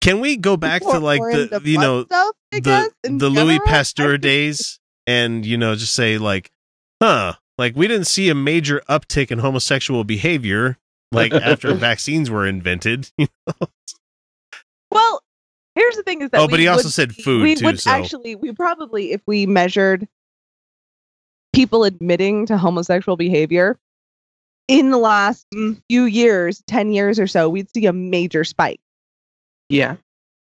[0.00, 3.18] can we go back to like or the you know stuff, I guess, the in
[3.18, 6.50] the Louis Pasteur days, and you know just say like,
[7.02, 10.78] huh, like we didn't see a major uptick in homosexual behavior
[11.10, 13.10] like after vaccines were invented.
[14.90, 15.22] Well,
[15.74, 17.80] here's the thing: is that Oh, but he also would- said food, We too, would
[17.80, 20.08] so- actually, we probably, if we measured
[21.58, 23.76] people admitting to homosexual behavior
[24.68, 25.44] in the last
[25.88, 28.78] few years, ten years or so, we'd see a major spike.
[29.68, 29.96] yeah,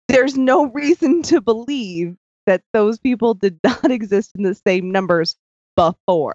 [0.09, 5.35] There's no reason to believe that those people did not exist in the same numbers
[5.77, 6.35] before.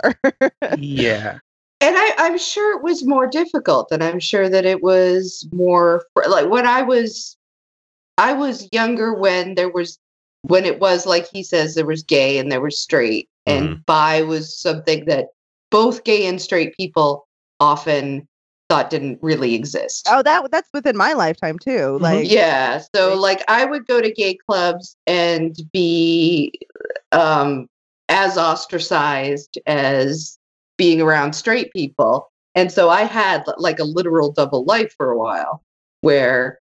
[0.80, 1.38] yeah.
[1.80, 6.04] and I, I'm sure it was more difficult, and I'm sure that it was more
[6.28, 7.38] like when I was,
[8.18, 10.00] I was younger when there was,
[10.42, 14.22] when it was like he says there was gay and there was straight, and bi
[14.22, 15.28] was something that
[15.72, 17.28] both gay and straight people
[17.60, 18.28] often
[18.70, 20.08] thought didn't really exist.
[20.10, 21.98] oh, that that's within my lifetime too.
[22.00, 26.54] Like, yeah so like i would go to gay clubs and be
[27.12, 27.68] um
[28.10, 30.38] as ostracized as
[30.78, 35.18] being around straight people and so i had like a literal double life for a
[35.18, 35.64] while
[36.02, 36.60] where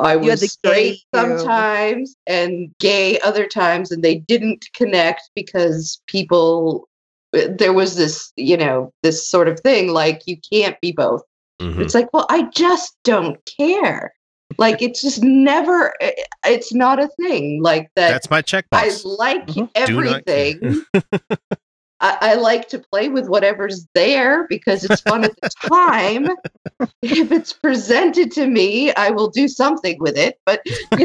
[0.00, 0.98] i was the straight gay you.
[1.14, 6.88] sometimes and gay other times and they didn't connect because people
[7.36, 11.22] uh, there was this you know this sort of thing like you can't be both
[11.60, 11.78] Mhm.
[11.80, 14.14] it's like, well, I just don't care.
[14.56, 15.92] Like it's just never.
[16.46, 18.08] It's not a thing like that.
[18.10, 18.64] That's my checkbox.
[18.72, 19.84] I like Do not care.
[20.24, 20.82] everything.
[22.02, 26.28] I, I like to play with whatever's there because it's fun at the time.
[27.02, 30.38] if it's presented to me, I will do something with it.
[30.46, 31.00] But but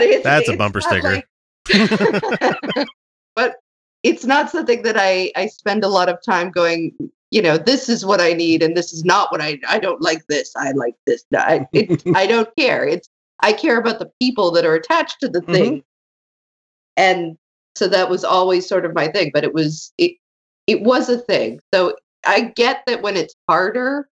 [0.00, 1.22] it's, That's a bumper sticker.
[1.68, 1.68] like-
[3.36, 3.54] but
[4.02, 6.92] it's not something that I I spend a lot of time going.
[7.30, 9.58] You know, this is what I need, and this is not what I.
[9.68, 10.52] I don't like this.
[10.56, 11.24] I like this.
[11.34, 12.84] I it, I don't care.
[12.84, 13.08] It's
[13.40, 15.52] I care about the people that are attached to the Mhm.
[15.52, 15.84] thing,
[16.96, 17.38] and
[17.74, 19.30] so that was always sort of my thing.
[19.32, 20.12] But it was it
[20.66, 21.60] it was a thing.
[21.72, 24.08] So I get that when it's harder,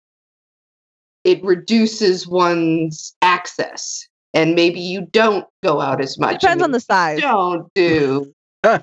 [1.25, 6.41] it reduces one's access, and maybe you don't go out as much.
[6.41, 7.21] depends on the size.
[7.21, 8.33] don't do.
[8.65, 8.83] Huh.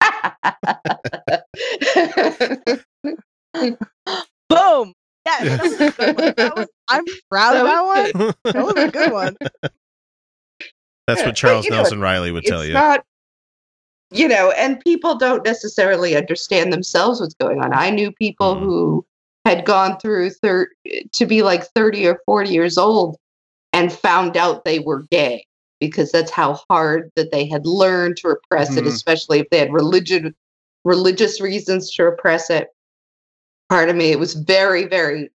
[4.48, 4.92] Boom.
[6.88, 8.12] I'm proud So of that one.
[8.44, 9.36] That was a good one.
[11.06, 12.72] That's what Charles but, you know, Nelson Reilly would tell you.
[12.72, 13.04] not
[14.16, 18.60] you know and people don't necessarily understand themselves what's going on i knew people Mhm.
[18.60, 19.06] who
[19.44, 20.70] had gone through thir-
[21.12, 23.16] to be like 30 or 40 years old
[23.72, 25.44] and found out they were gay
[25.80, 28.88] because that's how hard that they had learned to repress it Mhm.
[28.88, 30.34] especially if they had religion
[30.84, 32.68] religious reasons to repress it
[33.68, 35.28] part of me it was very very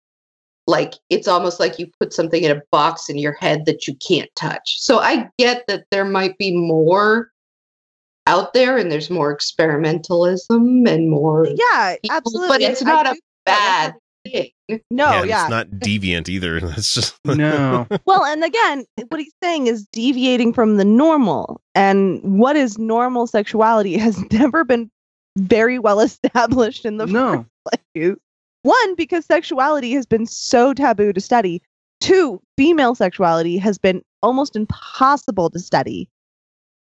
[0.68, 3.96] like it's almost like you put something in a box in your head that you
[4.08, 4.80] can't touch.
[4.80, 7.32] So I get that there might be more
[8.30, 12.48] out there and there's more experimentalism and more Yeah, people, absolutely.
[12.48, 13.16] but it's I not a
[13.46, 14.50] bad thing.
[14.92, 15.42] No, yeah, yeah.
[15.44, 16.60] it's not deviant either.
[16.62, 17.88] That's just No.
[18.06, 21.62] well, and again, what he's saying is deviating from the normal.
[21.76, 24.90] And what is normal sexuality has never been
[25.38, 27.46] very well established in the No.
[27.64, 28.16] first place.
[28.64, 31.62] One, because sexuality has been so taboo to study.
[32.02, 36.10] Two, female sexuality has been almost impossible to study.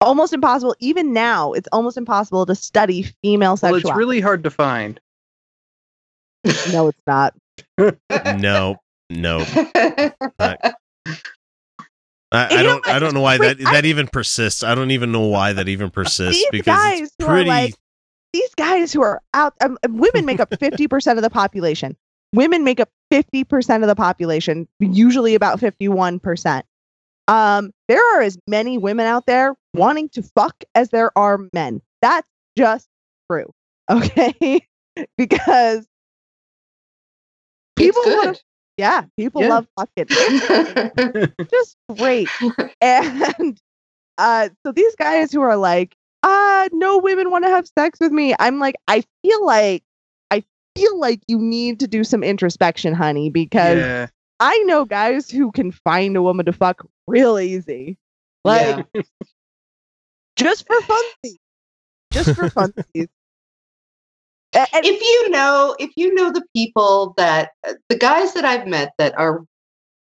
[0.03, 0.75] Almost impossible.
[0.81, 5.01] Even now, it's almost impossible to study female Well, it's really hard to find.
[6.73, 7.35] no, it's not.
[8.38, 8.77] no,
[9.11, 9.38] no.
[10.38, 10.59] I,
[12.33, 12.87] I don't.
[12.88, 14.62] I don't know why that that even persists.
[14.62, 17.49] I don't even know why that even persists These because guys it's are pretty.
[17.51, 17.75] like-
[18.33, 21.95] these guys who are out um, women make up 50% of the population
[22.33, 26.62] women make up 50% of the population usually about 51%
[27.29, 31.81] um there are as many women out there wanting to fuck as there are men
[32.01, 32.89] that's just
[33.31, 33.51] true
[33.91, 34.61] okay
[35.17, 35.87] because
[37.77, 38.37] people it's wanna-
[38.77, 39.49] yeah people Yeah.
[39.49, 40.07] love fucking
[41.51, 42.29] just great.
[42.81, 43.59] and
[44.19, 48.13] uh, so these guys who are like, uh, no women want to have sex with
[48.13, 48.35] me.
[48.39, 49.83] I'm like, I feel like,
[50.31, 50.45] I
[50.77, 54.07] feel like you need to do some introspection, honey, because Yeah.
[54.43, 57.97] I know guys who can find a woman to fuck real easy,
[58.45, 59.03] like Yeah.
[60.37, 61.37] just for funsies,
[62.13, 63.07] just for funsies.
[64.55, 68.45] A- and- if you know if you know the people that uh, the guys that
[68.45, 69.45] I've met that are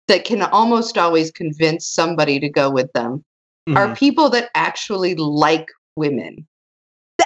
[0.07, 3.23] that can almost always convince somebody to go with them
[3.69, 3.77] Mhm.
[3.77, 6.47] are people that actually like women.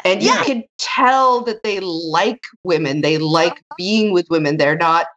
[0.03, 2.99] And you can tell that they like women.
[2.99, 4.57] They like being with women.
[4.57, 5.07] They're not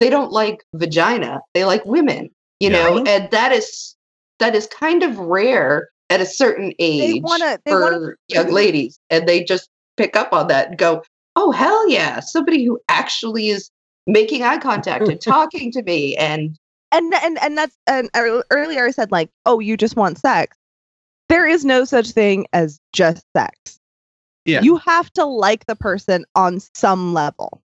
[0.00, 1.40] they don't like vagina.
[1.54, 2.30] They like women,
[2.60, 2.82] you Yeah.
[2.84, 3.94] know, and that is
[4.38, 8.98] that is kind of rare at a certain age wanna- they for wanna- young ladies.
[9.10, 11.02] And they just pick up on that and go,
[11.36, 13.70] Oh hell yeah, somebody who actually is
[14.06, 16.56] making eye contact and talking to me and
[16.92, 18.08] and and and that's and
[18.50, 20.56] earlier I said like, oh, you just want sex.
[21.28, 23.80] There is no such thing as just sex.
[24.44, 24.60] Yeah.
[24.62, 27.60] You have to like the person on some level.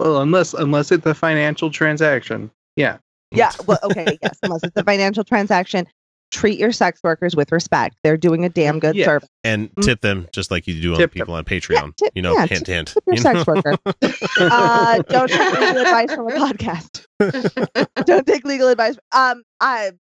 [0.00, 2.50] Well, unless unless it's a financial transaction.
[2.76, 2.98] Yeah.
[3.32, 3.52] Yeah.
[3.66, 5.86] Well, okay, yes, unless it's a financial transaction.
[6.30, 7.96] Treat your sex workers with respect.
[8.04, 9.06] They're doing a damn good Yeah.
[9.06, 9.28] service.
[9.44, 11.96] and tip them just like you do on Tip people on Patreon.
[11.96, 12.88] tip- you know, yeah, hint, hint.
[12.88, 13.54] Tip your you sex know?
[13.54, 13.74] worker.
[14.40, 17.06] Uh, don't take legal advice from a podcast.
[18.04, 18.96] don't take legal advice.
[19.12, 19.92] Um, I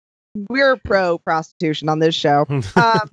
[0.50, 2.46] we're pro prostitution on this show.
[2.76, 3.10] Um,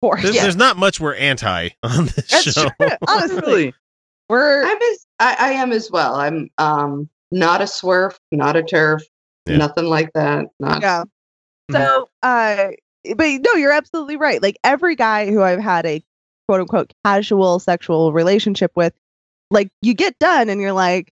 [0.00, 2.68] for There's, yeah, there's not much we're anti on this that's show.
[2.80, 2.88] true.
[3.06, 3.74] Honestly, Really?
[4.28, 6.14] We're I'm as I, I am as well.
[6.14, 9.02] I'm um not a swerf, not a turf,
[9.46, 9.56] Yeah.
[9.58, 10.46] nothing like that.
[10.60, 11.04] Not yeah.
[11.70, 11.72] Mhm.
[11.72, 12.68] So, uh,
[13.16, 14.42] but no, you're absolutely right.
[14.42, 16.02] Like every guy who I've had a
[16.48, 18.92] quote unquote casual sexual relationship with,
[19.50, 21.12] like you get done and you're like,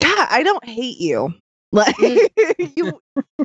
[0.00, 1.32] God, I don't hate you.
[1.74, 3.00] Like you,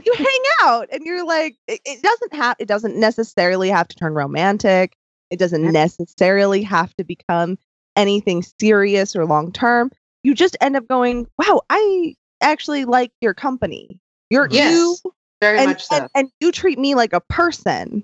[0.06, 3.96] you hang out and you're like, it, it doesn't have, it doesn't necessarily have to
[3.96, 4.94] turn romantic.
[5.32, 7.58] It doesn't necessarily have to become
[8.00, 9.92] anything serious or long term.
[10.24, 14.00] You just end up going, wow, I actually like your company.
[14.30, 15.96] You're Yes, you very and, much so.
[15.96, 18.04] and, and you treat me like a person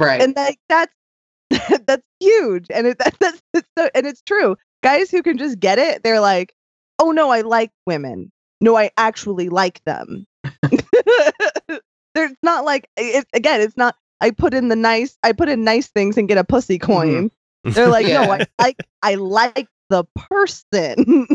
[0.00, 0.20] right.
[0.20, 0.92] and like that's
[1.86, 5.58] that's huge and it that, that's it's so, and it's true guys who can just
[5.60, 6.54] get it they're like
[6.98, 8.30] oh no i like women
[8.60, 10.24] no i actually like them
[12.14, 15.64] there's not like it, again it's not i put in the nice i put in
[15.64, 16.92] nice things and get a pussy mm-hmm.
[16.92, 17.30] coin
[17.64, 18.44] they're like no Yeah.
[18.58, 21.26] i like i like the person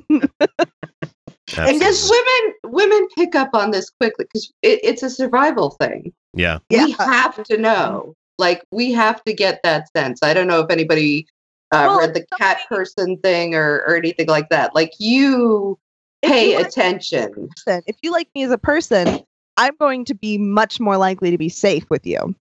[1.57, 6.11] and just women women pick up on this quickly because it, it's a survival thing.
[6.34, 6.59] Yeah.
[6.69, 6.95] We Yeah.
[7.05, 8.15] have to know.
[8.38, 10.19] Like we have to get that sense.
[10.21, 11.25] I don't know if anybody
[11.71, 14.75] uh, Well, read the cat person thing or or anything like that.
[14.75, 15.78] Like you
[16.21, 17.49] If pay you like- attention.
[17.65, 17.82] person.
[17.88, 19.19] If you like me as a person,
[19.57, 22.36] I'm going to be much more likely to be safe with you.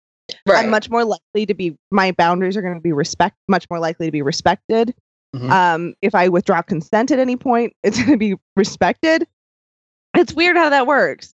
[0.46, 0.64] Right.
[0.64, 3.78] I'm much more likely to be my boundaries are going to be respect much more
[3.78, 4.94] likely to be respected.
[5.34, 5.50] Mhm.
[5.50, 9.26] Um, if I withdraw consent at any point, it's going to be respected.
[10.16, 11.34] It's weird how that works.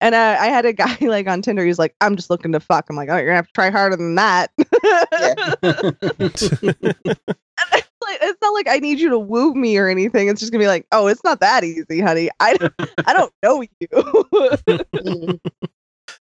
[0.00, 1.64] And uh, I had a guy like on Tinder.
[1.64, 3.70] He's like, "I'm just looking to fuck." I'm like, "Oh, you're gonna have to try
[3.70, 9.88] harder than that." it's, like, it's not like I need you to woo me or
[9.88, 10.28] anything.
[10.28, 12.30] It's just gonna be like, "Oh, it's not that easy, honey.
[12.38, 12.74] I don't,
[13.06, 15.40] I don't know you."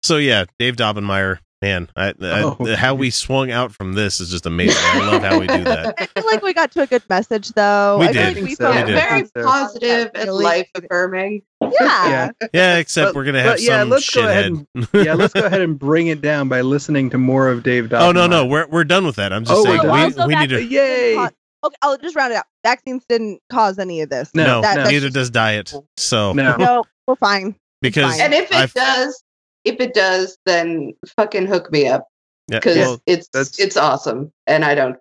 [0.03, 2.13] So yeah, Dave Daubenmire, man, I, I,
[2.43, 2.75] Oh.
[2.75, 4.77] how we swung out from this is just amazing.
[4.83, 5.95] I love how we do that.
[5.99, 7.97] I feel like we got to a good message, though.
[7.99, 8.25] We I feel did.
[8.25, 8.69] like think we so.
[8.69, 8.95] We felt did.
[8.95, 11.41] very So- positive and life affirming.
[11.61, 11.69] Yeah.
[11.81, 12.29] Yeah.
[12.53, 14.65] Yeah, except But- we're gonna have but yeah, some let's go ahead shithead.
[14.93, 17.89] and- yeah, let's go ahead and bring it down by listening to more of Dave
[17.89, 18.09] Dobson.
[18.09, 19.33] oh no, no, we're we're done with that.
[19.33, 20.03] I'm just Oh, saying we're we, done.
[20.19, 20.55] Also, we need to.
[20.57, 21.15] vaccines Yay!
[21.15, 21.31] cause-
[21.65, 22.45] Okay, I'll just round it out.
[22.63, 24.29] Vaccines didn't cause any of this.
[24.35, 24.81] No, No, That- no.
[24.83, 25.73] that's neither just- does diet.
[25.97, 26.55] So No.
[26.57, 27.55] No, we're fine.
[27.81, 28.21] because fine.
[28.21, 29.23] And if it I've- does,
[29.65, 32.07] if it does, then fucking hook me up
[32.47, 34.95] yeah, because well, it's that's- it's awesome, and I don't.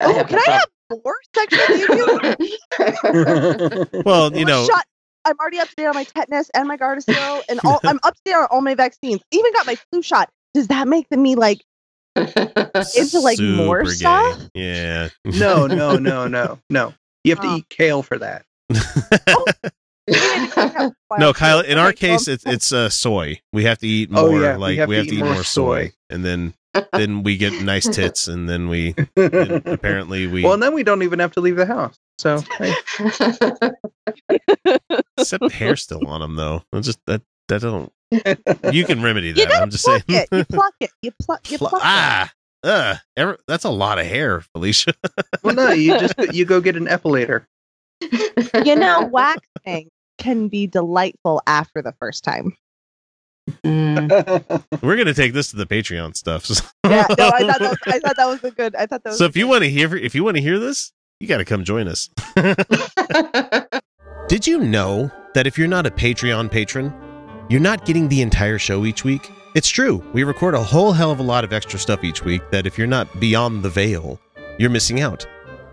[0.00, 0.68] Oh, have can no I have
[1.04, 3.86] more sexual details?
[4.04, 4.84] well, you know, Shut.
[5.24, 7.80] I'm already up to date on my tetanus and my Gardasil, and all.
[7.84, 9.20] I'm up to date on all my vaccines.
[9.30, 10.28] Even got my flu shot.
[10.54, 11.62] Does that make me like
[12.16, 13.90] into, like, more gay.
[13.90, 14.40] stuff?
[14.54, 15.08] Yeah.
[15.24, 16.94] no, no, no, no, no.
[17.24, 17.56] You have to Oh.
[17.56, 18.44] eat kale for that.
[19.28, 19.44] Oh,
[21.18, 21.60] no, Kyle.
[21.60, 23.40] In our case, it's it's uh, soy.
[23.52, 24.40] We have to eat Oh, more.
[24.40, 25.92] yeah, we like have we to have to eat eat more more soy, soy.
[26.10, 26.54] and then
[26.92, 30.82] then we get nice tits, and then we and apparently we Well, and then we
[30.82, 31.96] don't even have to leave the house.
[32.18, 32.74] So hey,
[35.18, 36.62] except the hair still on them though.
[36.72, 37.92] I'm just that that don't.
[38.72, 39.48] You can remedy that.
[39.48, 40.26] gotta I'm just pluck saying.
[40.32, 40.36] it.
[40.36, 40.90] You pluck it.
[41.02, 41.50] You pluck.
[41.50, 41.86] You Pl- pluck it.
[41.86, 44.94] ah, uh, ever, that's a lot of hair, Felicia.
[45.42, 47.44] well, no, you just you go get an epilator.
[48.64, 52.56] You know, waxing can be delightful after the first time.
[53.64, 54.62] Mm.
[54.82, 56.46] We're gonna take this to the Patreon stuff.
[56.46, 58.74] so- Yeah, no, I thought that was, I thought that was a good.
[58.74, 59.18] I thought that was.
[59.18, 61.38] so a if you want to hear if you want to hear this, you got
[61.38, 62.10] to come join us.
[64.28, 66.92] Did you know that if you're not a Patreon patron,
[67.48, 69.30] you're not getting the entire show each week?
[69.54, 70.04] It's true.
[70.12, 72.76] We record a whole hell of a lot of extra stuff each week that if
[72.76, 74.20] you're not beyond the veil,
[74.58, 75.26] you're missing out.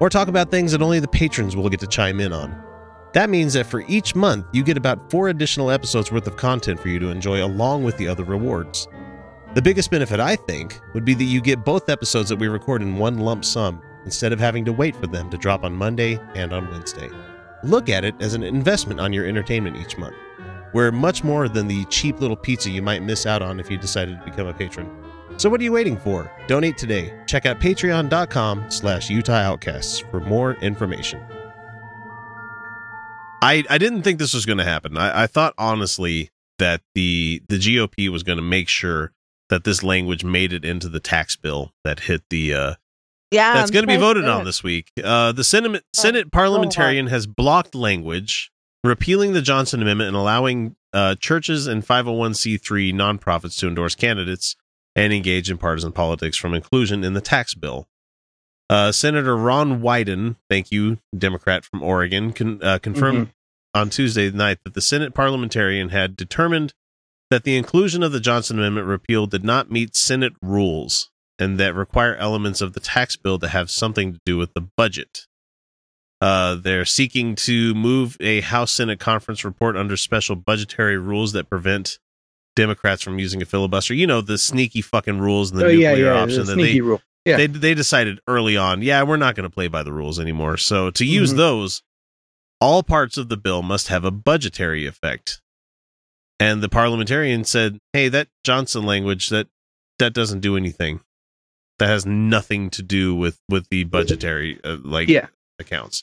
[0.00, 2.62] or talk about things that only the patrons will get to chime in on.
[3.12, 6.80] That means that for each month, you get about four additional episodes worth of content
[6.80, 8.88] for you to enjoy along with the other rewards.
[9.54, 12.82] The biggest benefit, I think, would be that you get both episodes that we record
[12.82, 16.18] in one lump sum instead of having to wait for them to drop on Monday
[16.34, 17.08] and on Wednesday.
[17.62, 20.16] Look at it as an investment on your entertainment each month.
[20.72, 23.78] We're much more than the cheap little pizza you might miss out on if you
[23.78, 24.90] decided to become a patron.
[25.36, 26.30] So what are you waiting for?
[26.46, 27.12] Donate today.
[27.26, 31.20] Check out patreon.com slash Utah Outcasts for more information.
[33.42, 34.96] I, I didn't think this was going to happen.
[34.96, 39.12] I, I thought honestly that the the GOP was going to make sure
[39.50, 42.74] that this language made it into the tax bill that hit the uh,
[43.30, 44.92] yeah, that's going to be voted on this week.
[45.02, 48.50] Uh, the Senate, Senate parliamentarian has blocked language
[48.84, 54.54] repealing the Johnson Amendment and allowing uh, churches and 501c3 nonprofits to endorse candidates
[54.96, 57.88] and engage in partisan politics from inclusion in the tax bill.
[58.70, 63.30] Uh, Senator Ron Wyden, thank you, Democrat from Oregon, con- uh, confirmed
[63.74, 66.72] on Tuesday night that the Senate parliamentarian had determined
[67.30, 71.74] that the inclusion of the Johnson Amendment repeal did not meet Senate rules and that
[71.74, 75.26] require elements of the tax bill to have something to do with the budget.
[76.20, 81.50] Uh, they're seeking to move a House Senate conference report under special budgetary rules that
[81.50, 81.98] prevent
[82.56, 83.94] Democrats from using a filibuster.
[83.94, 86.54] You know the sneaky fucking rules and the oh yeah, nuclear yeah, option the that
[86.54, 87.02] sneaky they rule.
[87.24, 87.36] Yeah.
[87.38, 90.56] they they decided early on, yeah, we're not going to play by the rules anymore.
[90.56, 91.36] So to use Mhm.
[91.38, 91.82] those,
[92.60, 95.40] all parts of the bill must have a budgetary effect.
[96.40, 99.48] And the parliamentarian said, "Hey, that Johnson language that
[99.98, 101.00] that doesn't do anything.
[101.78, 105.28] That has nothing to do with with the budgetary uh, like Yeah.
[105.58, 106.02] accounts."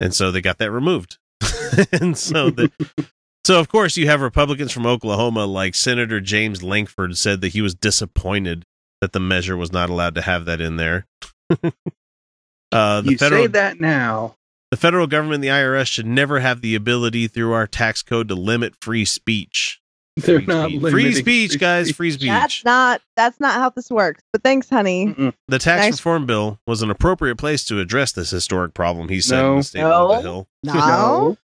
[0.00, 1.18] And so they got that removed.
[1.92, 2.70] and so the
[3.44, 7.60] so of course you have Republicans from Oklahoma like Senator James Lankford said that he
[7.62, 8.64] was disappointed
[9.00, 11.06] that the measure was not allowed to have that in there.
[12.72, 14.36] uh, the you federal say that now.
[14.70, 18.28] the federal government and the IRS should never have the ability through our tax code
[18.28, 19.80] to limit free speech.
[20.16, 22.28] They're Free not speech, free speech guys, free speech.
[22.28, 23.00] That's not.
[23.16, 24.20] That's not how this works.
[24.30, 25.06] But thanks, honey.
[25.06, 25.32] Mm-mm.
[25.48, 25.92] The tax Nice.
[25.94, 29.56] reform bill was an appropriate place to address this historic problem, he said in No.
[29.56, 30.20] the statement of the No.
[30.20, 30.48] Hill.
[30.64, 31.36] No.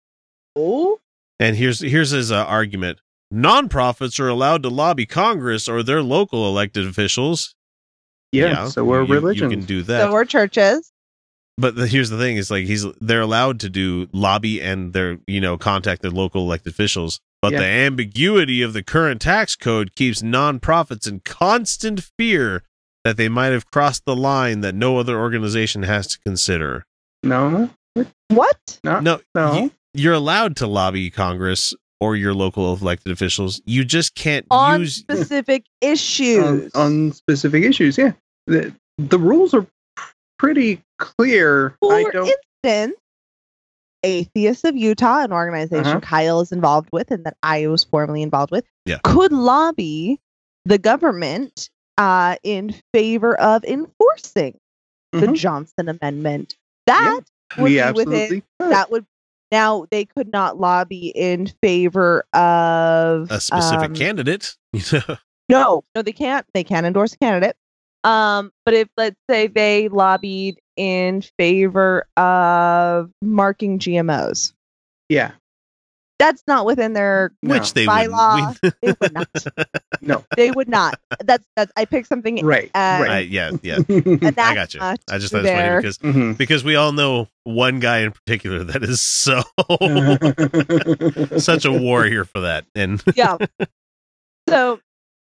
[0.57, 0.99] Oh.
[1.39, 2.99] And here's here's his uh, argument.
[3.33, 7.53] nonprofits are allowed to lobby Congress or their local elected officials.
[8.31, 10.01] Yeah, so we're you- you can do that.
[10.01, 10.91] So we're churches.
[11.57, 15.19] but the, here's the thing: is like he's they're allowed to do lobby and they're
[15.27, 17.19] you know contact their local elected officials.
[17.41, 17.59] But Yeah.
[17.59, 22.63] the ambiguity of the current tax code keeps nonprofits in constant fear
[23.03, 26.83] that they might have crossed the line that no other organization has to consider.
[27.23, 27.69] no,
[28.29, 28.79] What?
[28.83, 29.53] no, No, no.
[29.55, 33.61] you, you're allowed to lobby Congress or your local elected officials.
[33.65, 34.95] You just can't On use.
[34.95, 36.71] specific issues.
[36.75, 37.97] on, on specific issues.
[37.97, 38.13] Yeah,
[38.45, 39.65] the the rules are
[40.39, 41.75] pretty clear.
[41.83, 42.33] I For don't.
[42.63, 42.95] instance,
[44.03, 45.99] Atheists of Utah, an organization Uh-huh.
[45.99, 48.99] Kyle is involved with and that I was formerly involved with, Yeah.
[49.03, 50.19] could lobby
[50.65, 54.55] the government uh, in favor of enforcing
[55.13, 55.35] the Mhm.
[55.35, 56.55] Johnson Amendment.
[56.85, 57.21] That
[57.57, 58.13] would we be absolutely.
[58.21, 58.71] within could.
[58.71, 59.05] that would
[59.51, 64.55] now they could not lobby in favor of a specific um, candidate.
[65.49, 66.45] No, no, they can't.
[66.53, 67.55] They can't endorse a candidate.
[68.03, 74.53] Um, but if let's say they lobbied in favor of marking GMOs,
[75.09, 75.31] yeah,
[76.19, 77.53] that's not within their No.
[77.55, 78.57] Which they bylaw.
[78.63, 78.73] would.
[78.81, 79.27] they would not.
[80.01, 80.99] no, They would not.
[81.23, 81.71] That's that's.
[81.77, 82.43] I picked something.
[82.45, 83.27] right, Uh, I, right.
[83.29, 83.77] yeah, yeah.
[83.89, 84.79] I got you.
[84.81, 85.81] I just thought it was funny there.
[85.81, 86.37] because Mhm.
[86.37, 89.41] because we all know one guy in particular that is so
[91.39, 93.37] such a warrior for that, and yeah.
[94.49, 94.79] So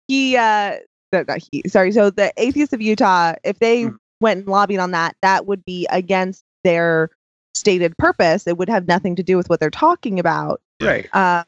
[0.09, 0.76] he uh
[1.12, 3.97] no, not he sorry, so the atheists of Utah, if they Mm.
[4.20, 7.11] went and lobbied on that, that would be against their
[7.55, 8.47] stated purpose.
[8.47, 10.61] It would have nothing to do with what they're talking about.
[10.83, 11.09] Right.
[11.12, 11.45] Uh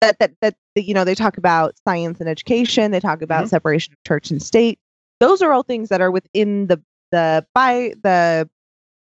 [0.00, 3.50] that that that you know, they talk about science and education, they talk about Mhm.
[3.50, 4.78] separation of church and state.
[5.20, 6.80] Those are all things that are within the
[7.12, 8.48] the by the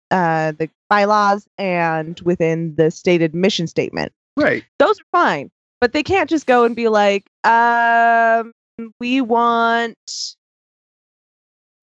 [0.10, 4.66] uh the bylaws and within the stated mission statement Right.
[4.80, 8.52] those are fine but they can't just go and be like um
[9.00, 9.98] we want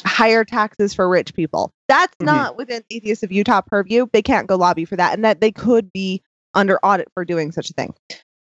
[0.05, 2.27] higher taxes for rich people that's Mhm.
[2.27, 5.51] not within atheists of utah purview they can't go lobby for that and that they
[5.53, 6.23] could be
[6.59, 7.95] under audit for doing such a thing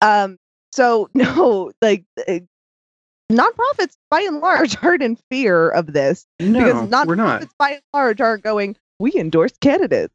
[0.01, 0.39] um
[0.73, 2.39] so no like uh,
[3.31, 7.49] nonprofits by and large aren't in fear of this No, because nonprofits we're not.
[7.59, 10.15] by and large aren't going, we endorse candidates.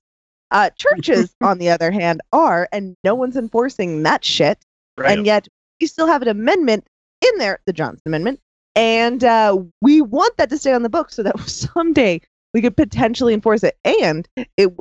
[0.52, 4.60] Uh, churches, on the other hand, are, and no one's enforcing that shit.
[4.98, 5.18] Right.
[5.18, 5.48] And yet
[5.80, 6.86] we still have an amendment
[7.22, 8.40] in there, the Johnson Amendment,
[8.76, 12.20] and uh, we want that to stay on the books so that someday
[12.54, 13.78] we could potentially enforce it.
[13.86, 14.28] And
[14.58, 14.74] it,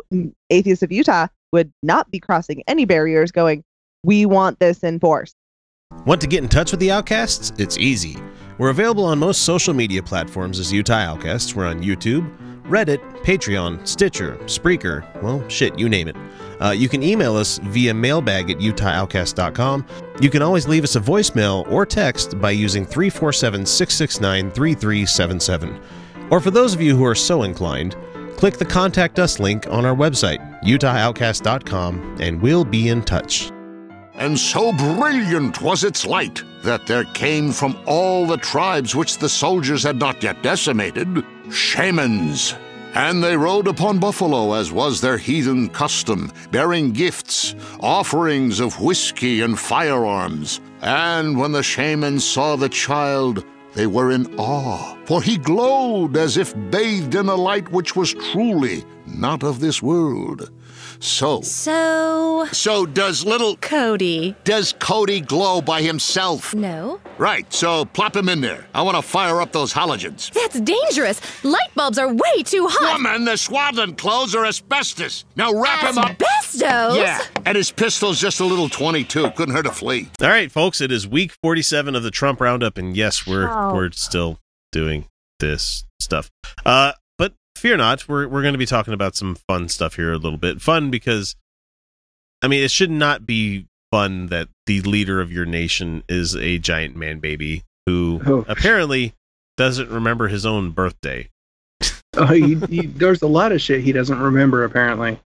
[0.50, 3.64] atheists of Utah would not be crossing any barriers, going,
[4.02, 5.34] we want this enforced.
[6.06, 7.52] Want to get in touch with the Outcasts?
[7.58, 8.16] It's easy.
[8.58, 11.54] We're available on most social media platforms as Utah Outcasts.
[11.54, 12.30] We're on YouTube,
[12.64, 16.16] Reddit, Patreon, Stitcher, Spreaker, well, shit, you name it.
[16.62, 19.84] Uh, you can email us via mailbag at utahoutcast.com.
[20.20, 25.80] You can always leave us a voicemail or text by using 347 669 3377.
[26.30, 27.96] Or for those of you who are so inclined,
[28.40, 33.50] click the Contact Us link on our website, utahoutcast.com, and we'll be in touch.
[34.14, 39.28] And so brilliant was its light that there came from all the tribes which the
[39.28, 41.22] soldiers had not yet decimated
[41.52, 42.54] shamans.
[42.94, 49.42] And they rode upon buffalo, as was their heathen custom, bearing gifts, offerings of whiskey
[49.42, 50.62] and firearms.
[50.80, 53.44] And when the shamans saw the child,
[53.74, 58.14] they were in awe, for he glowed as if bathed in a light which was
[58.32, 60.50] truly not of this world.
[61.02, 64.36] So, So, so does little Cody.
[64.44, 66.54] does Cody glow by himself?
[66.54, 67.00] No.
[67.16, 68.66] Right, so plop him in there.
[68.74, 70.30] I want to fire up those halogens.
[70.32, 71.20] That's dangerous.
[71.44, 72.98] Light bulbs are way too hot.
[72.98, 75.24] Woman, the swaddling clothes are asbestos.
[75.36, 76.10] Now wrap him up.
[76.20, 76.96] Asbestos?
[76.96, 79.30] Yeah, and his pistol's just a little 22.
[79.32, 80.08] Couldn't hurt a flea.
[80.20, 83.74] All right, folks, it is week 47 of the Trump Roundup, and yes, we're Wow.
[83.74, 84.38] we're still
[84.70, 85.06] doing
[85.38, 86.30] this stuff.
[86.66, 86.99] Uh, but
[87.60, 90.38] fear not, we're we're going to be talking about some fun stuff here a little
[90.38, 90.60] bit.
[90.60, 91.36] Fun because,
[92.42, 96.58] I mean, it should not be fun that the leader of your nation is a
[96.58, 98.44] giant man baby who Oh.
[98.48, 99.14] apparently
[99.56, 101.28] doesn't remember his own birthday.
[102.16, 105.20] Oh, he, he, there's a lot of shit he doesn't remember apparently.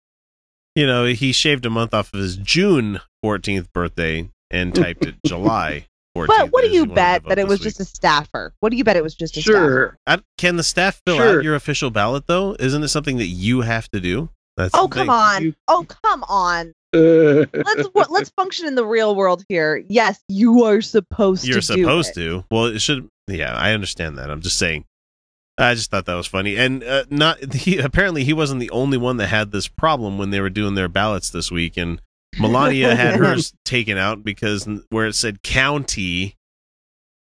[0.75, 5.15] You know, he shaved a month off of his June 14th birthday and typed it
[5.27, 5.92] July 14th.
[6.15, 7.65] But what do you bet that it was week.
[7.65, 8.53] just a staffer?
[8.61, 9.59] What do you bet it was just a staffer?
[9.59, 9.99] Sure.
[10.07, 11.39] I, can the staff fill Sure.
[11.39, 12.55] out your official ballot though?
[12.59, 14.29] Isn't it something that you have to do?
[14.57, 15.43] That's Oh come on!
[15.43, 16.75] You- Oh come on!
[16.95, 19.83] Uh, Let's what, let's function in the real world here.
[19.89, 21.49] Yes, you are supposed to.
[21.51, 21.75] You're to.
[21.75, 22.15] do supposed it.
[22.17, 22.45] to.
[22.51, 23.09] Well, it should.
[23.29, 24.31] Yeah, I understand that.
[24.31, 24.85] I'm just saying.
[25.57, 27.79] I just thought that was funny, and uh, not he.
[27.79, 30.89] Apparently, he wasn't the only one that had this problem when they were doing their
[30.89, 31.99] ballots this week, and
[32.39, 36.35] Melania had hers taken out because where it said county,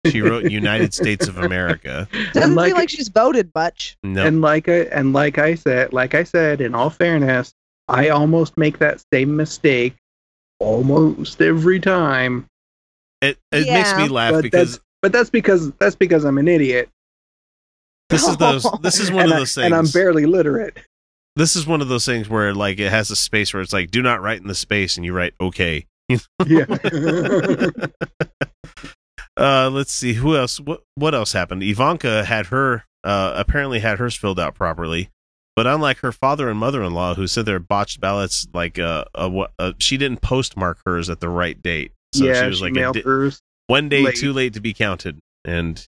[0.08, 2.08] she wrote United States of America.
[2.34, 3.98] Doesn't like- seem like she's voted much.
[4.04, 7.52] No, And like I and like I said, like I said, in all fairness,
[7.88, 9.96] I almost make that same mistake
[10.60, 12.46] almost every time.
[13.22, 16.48] it, it makes me laugh But because that's but that's because that's because I'm an
[16.48, 16.90] idiot.
[18.10, 19.66] this is those this is one and of I- those things.
[19.66, 20.78] And I'm barely literate.
[21.36, 23.92] This is one of those things where like it has a space where it's like
[23.92, 25.86] do not write in the space and you write okay.
[26.46, 26.66] Yeah.
[29.38, 30.60] Uh, let's see who else.
[30.60, 31.64] What what else happened?
[31.64, 35.10] Ivanka had her uh apparently had hers filled out properly,
[35.56, 39.06] but unlike her father and mother in law who said their botched ballots, like uh,
[39.16, 42.62] uh, what uh, she didn't postmark hers at the right date, so yeah, she was
[42.62, 43.42] like mailed di- hers.
[43.68, 44.16] one day late.
[44.18, 45.88] too late to be counted, and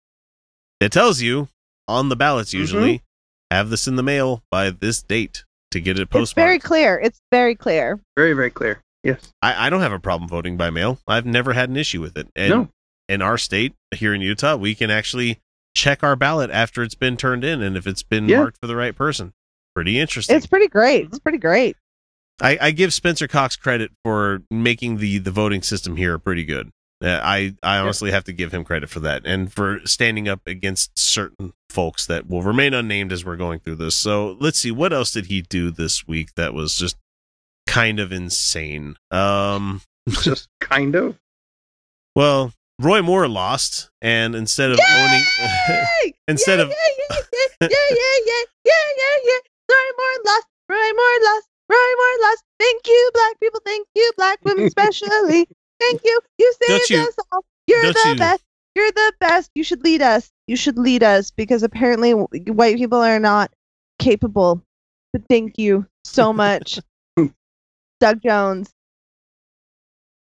[0.81, 1.49] it tells you
[1.87, 3.08] on the ballots Mm-hmm.
[3.51, 6.47] Usually have this in the mail by this date to get it It's postmarked.
[6.47, 6.99] very clear.
[6.99, 8.01] It's very clear.
[8.17, 8.81] Very, very clear.
[9.05, 9.33] Yes.
[9.43, 10.99] I, I don't have a problem voting by mail.
[11.07, 12.29] I've never had an issue with it.
[12.35, 12.69] And No.
[13.09, 15.39] in our state, here in Utah, we can actually
[15.77, 18.39] check our ballot after it's been turned in and if it's been Yeah.
[18.39, 19.33] marked for the right person.
[19.75, 20.37] Pretty interesting.
[20.37, 21.07] It's pretty great.
[21.07, 21.77] It's pretty great.
[22.41, 26.71] I, I give Spencer Cox credit for making the, the voting system here pretty good.
[27.03, 30.41] Uh, I I honestly have to give him credit for that and for standing up
[30.47, 33.95] against certain folks that will remain unnamed as we're going through this.
[33.95, 36.97] So let's see what else did he do this week that was just
[37.69, 38.97] kind of insane.
[39.13, 41.17] Um, just kind of.
[42.17, 44.85] Well, Roy Moore lost, and instead of Yay!
[44.91, 46.77] owning, instead yeah, of yeah
[47.61, 49.39] yeah yeah yeah yeah yeah
[49.71, 50.47] Roy Moore lost.
[50.69, 51.49] Roy Moore lost.
[51.69, 52.45] Roy Moore lost.
[52.59, 53.61] Thank you, black people.
[53.65, 55.49] Thank you, black women, especially.
[55.81, 56.21] Thank you.
[56.39, 57.45] You Don't saved you- us all.
[57.67, 58.43] You're the you- best.
[58.75, 59.51] You're the best.
[59.55, 60.31] You should lead us.
[60.47, 63.53] You should lead us because apparently white people are not
[63.99, 64.63] capable.
[65.13, 66.79] But thank you so much,
[68.01, 68.71] Doug Jones.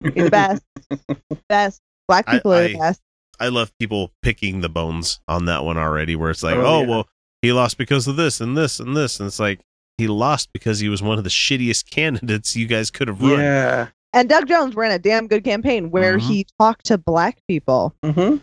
[0.01, 0.63] You're the best.
[1.49, 1.81] best.
[2.07, 3.01] Black I- people are the I- best.
[3.41, 6.81] I love people picking the bones on that one already, where it's like, Oh, oh,
[6.81, 6.87] yeah.
[6.89, 7.09] well,
[7.41, 9.61] he lost because of this and this and this, and it's like
[9.97, 13.39] he lost because he was one of the shittiest candidates you guys could have run.
[13.39, 13.87] Yeah.
[14.13, 16.21] And Doug Jones ran a damn good campaign where Mhm.
[16.21, 17.93] he talked to black people.
[18.03, 18.37] Mm-hmm.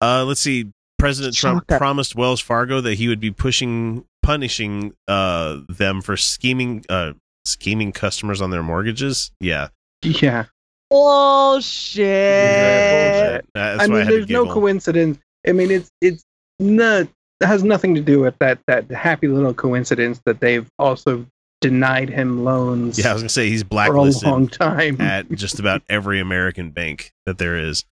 [0.00, 0.66] Uh, let's see.
[0.98, 1.78] President Trump Shocker.
[1.78, 7.12] promised Wells Fargo that he would be pushing, punishing uh, them for scheming, uh,
[7.44, 9.30] scheming customers on their mortgages.
[9.40, 9.68] Yeah,
[10.02, 10.44] Yeah.
[10.90, 12.04] Bullshit.
[12.04, 13.46] Bullshit.
[13.54, 15.18] That's I mean, had to there's no coincidence.
[15.46, 16.22] I mean, it's it's
[16.60, 17.08] not
[17.40, 21.26] it has nothing to do with that that happy little coincidence that they've also
[21.62, 25.00] denied him loans Yeah, I was gonna say he's black for a long time.
[25.00, 27.84] at just about every American bank that there is.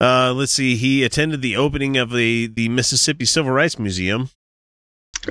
[0.00, 0.76] Uh, let's see.
[0.76, 4.30] He attended the opening of the the Mississippi Civil Rights Museum,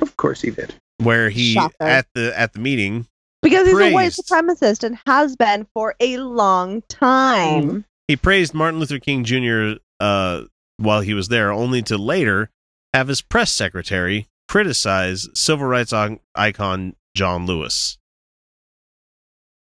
[0.02, 0.76] Of course he did.
[1.02, 1.76] where he Shocker.
[1.80, 3.08] at the at the meeting.
[3.42, 7.86] Because he's a white supremacist and has been for a long time.
[8.08, 9.80] He praised Martin Luther King Jr.
[10.00, 10.44] Uh,
[10.78, 12.50] while he was there, only to later
[12.94, 17.98] have his press secretary criticize civil rights on- icon John Lewis.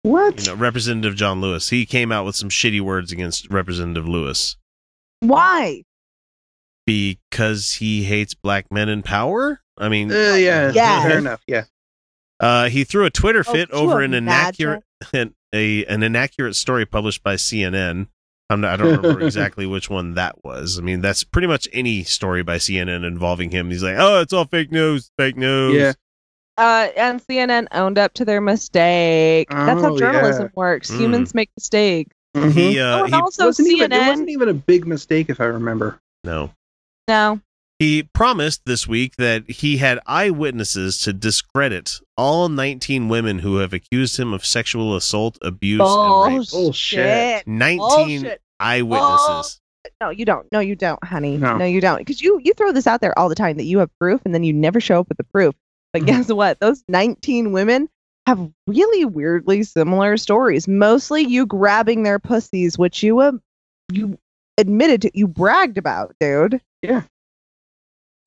[0.03, 0.39] What?
[0.45, 1.69] You know, Representative John Lewis.
[1.69, 4.55] He came out with some shitty words against Representative Lewis
[5.19, 5.81] Why?
[6.85, 9.59] because he hates black men in power.
[9.77, 10.71] I mean, Uh, yeah.
[10.73, 11.03] Yes.
[11.07, 11.41] Fair enough.
[11.47, 11.63] Yeah.
[12.39, 14.83] Uh, he threw a Twitter Oh, fit could you over an inaccurate
[15.13, 18.07] an, a an inaccurate story published by CNN.
[18.49, 20.77] I'm not, I don't remember exactly which one that was.
[20.79, 23.71] I mean, that's pretty much any story by CNN involving him.
[23.71, 25.93] He's like, "Oh, it's all fake news, fake news." Yeah.
[26.57, 29.47] Uh, and CNN owned up to their mistake.
[29.49, 30.49] That's how Oh, journalism yeah.
[30.55, 30.89] works.
[30.91, 30.99] Mm.
[30.99, 32.13] Humans make mistakes.
[32.35, 32.51] Mhm.
[32.51, 34.07] He uh, oh, and he also wasn't even, it CNN.
[34.09, 35.99] wasn't even a big mistake if I remember.
[36.23, 36.51] no.
[37.07, 37.39] no.
[37.79, 43.71] He promised this week that he had eyewitnesses to discredit all 19 women who have
[43.71, 46.49] accused him of sexual assault, abuse, and rape.
[46.49, 47.45] Bullshit.
[47.45, 48.41] 19 Bullshit.
[48.59, 49.59] eyewitnesses.
[50.01, 50.47] No, you don't.
[50.51, 51.37] No, you don't, honey.
[51.37, 51.55] No.
[51.57, 51.99] No, you don't.
[51.99, 54.33] Because you you throw this out there all the time that you have proof, and
[54.33, 55.53] then you never show up with the proof.
[55.97, 56.05] But Mhm.
[56.07, 56.59] guess what?
[56.59, 57.89] Those 19 women
[58.25, 60.67] have really weirdly similar stories.
[60.67, 63.31] Mostly you grabbing their pussies, which you uh,
[63.91, 64.17] you
[64.57, 66.61] admitted to, you bragged about, dude.
[66.81, 67.03] Yeah.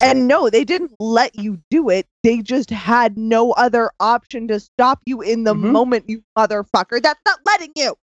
[0.03, 2.07] And no, they didn't let you do it.
[2.23, 5.71] They just had no other option to stop you in the Mhm.
[5.71, 6.99] moment, you motherfucker.
[7.01, 7.95] That's not letting you.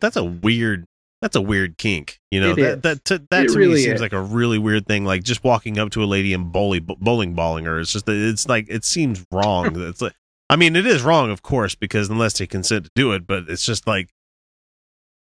[0.00, 0.84] That's a weird.
[1.22, 2.18] That's a weird kink.
[2.30, 2.80] You know It that is.
[2.82, 4.00] that to, that It to me seems is.
[4.02, 5.04] like a really weird thing.
[5.06, 7.78] Like just walking up to a lady and bowling bowling balling her.
[7.80, 9.80] It's just it's like it seems wrong.
[9.80, 10.14] it's like
[10.50, 13.26] I mean it is wrong, of course, because unless they consent to do it.
[13.26, 14.10] But it's just like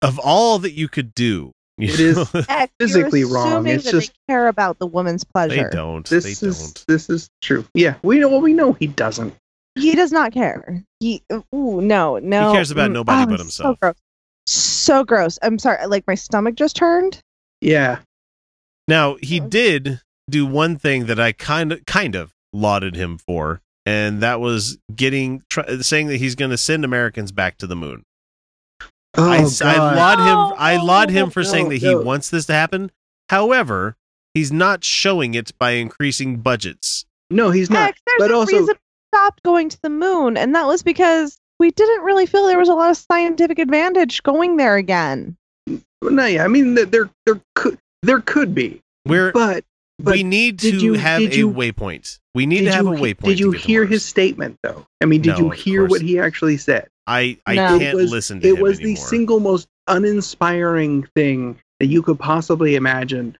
[0.01, 3.47] of all that you could do, you It is know, Heck, Physically wrong.
[3.47, 5.49] assuming It's that just- they care about the woman's pleasure.
[5.49, 5.69] they pleasure.
[5.71, 6.07] don't.
[6.09, 6.85] This they is don't.
[6.87, 7.65] this is true.
[7.73, 7.95] Yeah.
[8.03, 9.33] We know well, we know he doesn't.
[9.75, 10.83] he does not care.
[11.01, 12.53] He ooh, no, no.
[12.53, 13.79] cares about mm, nobody oh, but So himself.
[13.81, 13.95] gross.
[14.49, 15.37] So gross.
[15.43, 15.85] I'm sorry.
[15.87, 17.19] Like my stomach just turned.
[17.61, 17.99] Yeah.
[18.87, 23.61] Now he did do one thing that I kind of kind of lauded him for,
[23.85, 27.75] and that was getting tr- saying that he's going to send Americans back to the
[27.75, 28.03] moon.
[29.15, 29.95] Oh, I, s- I God.
[29.95, 30.37] laud him.
[30.37, 32.91] Oh, I laud him for saying that he wants this to happen.
[33.29, 33.97] However,
[34.33, 37.05] he's not showing it by increasing budgets.
[37.29, 37.85] No, he's not.
[37.87, 38.75] Heck, there's But a also, reason
[39.13, 42.69] stopped going to the moon, and that was because we didn't really feel there was
[42.69, 45.35] a lot of scientific advantage going there again.
[46.01, 49.63] no, yeah, I mean, there, there could, there could be, We're but,
[49.99, 52.19] but we need to you- have did a you- waypoint.
[52.35, 53.23] We need to have you a he- waypoint.
[53.25, 54.85] Did you to get to hear his statement though?
[55.01, 56.87] I mean, did No, you hear what he actually said?
[57.07, 57.67] I I No.
[57.79, 58.95] can't it was, listen to it him was anymore.
[58.95, 63.35] the single most uninspiring thing that you could possibly imagine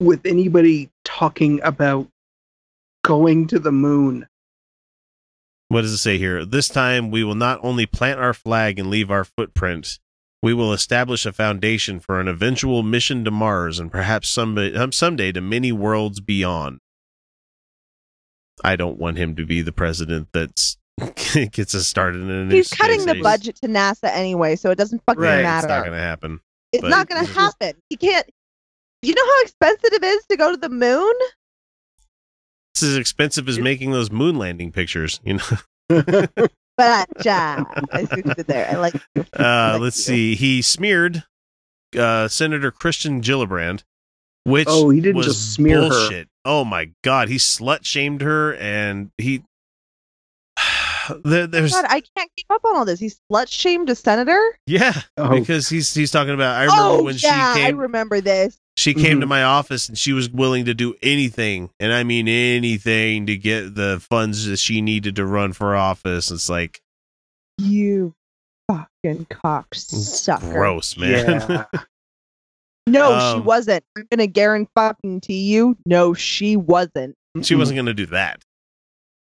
[0.00, 2.06] with anybody talking about
[3.04, 4.26] going to the moon.
[5.70, 6.44] What does it say here?
[6.44, 10.00] This time we will not only plant our flag and leave our footprint,
[10.42, 14.90] we will establish a foundation for an eventual mission to Mars and perhaps someday, um,
[14.90, 16.80] someday to many worlds beyond.
[18.64, 20.76] I don't want him to be the president that's
[21.52, 24.76] gets us started in a new He's cutting the budget to NASA anyway, so it
[24.76, 26.40] doesn't fucking Right, It's not going to happen.
[26.72, 27.74] it's but not gonna happen.
[27.90, 28.28] You can't.
[29.02, 31.12] You know how expensive it is to go to the moon?
[32.74, 35.20] It's as expensive as making those moon landing pictures.
[35.24, 35.38] You
[35.90, 36.16] know.
[36.76, 38.66] But yeah, I see what you did there.
[38.70, 38.94] I like.
[39.14, 40.14] Uh, Like let's you.
[40.14, 40.34] see.
[40.34, 41.24] He smeared
[41.98, 43.82] uh, Senator Kirsten Gillibrand,
[44.44, 46.24] which Oh, he didn't was just smear her.
[46.46, 49.42] Oh my god, he slut shamed her, and he
[51.24, 53.00] there, there's God, I can't keep up on all this.
[53.00, 54.40] He slut shamed a senator.
[54.66, 56.56] yeah Oh, because he's he's talking about.
[56.56, 58.58] I remember oh when yeah, she I remember this.
[58.80, 59.20] She came Mhm.
[59.20, 63.36] to my office and she was willing to do anything, and I mean anything, to
[63.36, 66.30] get the funds that she needed to run for office.
[66.30, 66.80] It's like
[67.58, 68.14] You
[68.68, 70.52] fucking cocksucker.
[70.52, 71.44] gross, man.
[71.48, 71.64] yeah.
[72.86, 73.84] No, Um, she wasn't.
[73.96, 75.76] I'm gonna guarantee fucking to you.
[75.86, 77.14] No, she wasn't.
[77.42, 78.42] she wasn't gonna do that.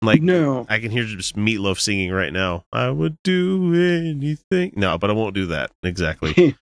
[0.01, 0.65] Like no.
[0.67, 2.65] I can hear just Meatloaf singing right now.
[2.73, 4.73] I would do anything.
[4.75, 5.71] No, but I won't do that.
[5.83, 6.57] Exactly.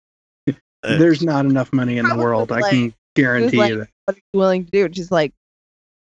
[0.83, 2.51] Uh, There's not enough money in the Probably world.
[2.51, 3.89] I like- can guarantee like- you that.
[4.05, 4.85] What are you willing to do?
[4.85, 5.31] And she's like,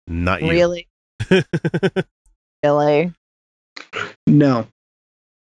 [0.06, 0.50] not you.
[0.50, 0.88] really,
[2.64, 3.12] really.
[4.26, 4.66] No.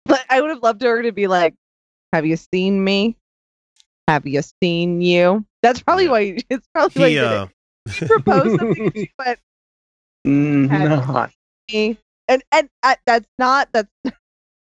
[0.06, 1.54] But I would have loved her to be like,
[2.14, 3.16] "Have you seen me?
[4.08, 6.12] Have you seen you?" That's probably Yeah.
[6.12, 6.38] why.
[6.50, 7.48] It's probably why he he did uh
[7.88, 7.94] it.
[7.94, 8.92] He proposed something.
[8.96, 9.40] She went,
[10.28, 11.32] Mm, Have- not.
[11.72, 11.98] me.
[12.28, 13.90] and and uh, that's not that's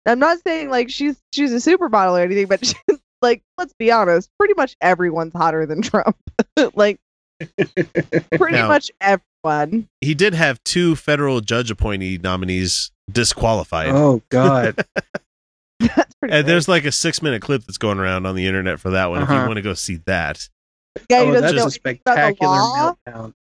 [0.06, 3.92] I'm not saying like she's she's a supermodel or anything, but she's like let's be
[3.92, 6.16] honest, pretty much everyone's hotter than Trump.
[6.76, 7.00] like
[7.58, 9.88] pretty Now- much everyone.
[10.02, 13.90] he did have two federal judge appointee nominees disqualified.
[13.90, 14.76] Oh God.
[15.80, 16.46] That's pretty and great.
[16.46, 19.22] there's like a six minute clip that's going around on the internet for that one
[19.24, 19.46] if you Uh-huh.
[19.48, 20.48] want to go see that.
[20.96, 23.34] The guy who oh, that's a anything about the spectacular meltdown.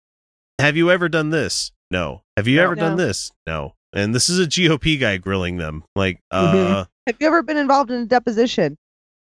[0.58, 1.70] Have you ever done this?
[1.92, 2.22] No.
[2.36, 2.64] Have you No.
[2.64, 3.30] ever done this?
[3.46, 3.74] No.
[3.92, 5.84] And this is a GOP guy grilling them.
[5.94, 8.76] Like, uh, Have you ever been involved in a deposition?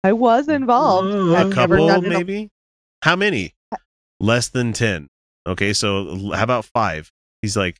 [0.04, 1.14] I was involved.
[1.14, 2.10] Uh, I've a couple, done it.
[2.10, 2.50] maybe?
[3.04, 3.54] How many?
[4.20, 5.08] Less than 10.
[5.48, 7.12] Okay, so how about five?
[7.42, 7.78] He's like,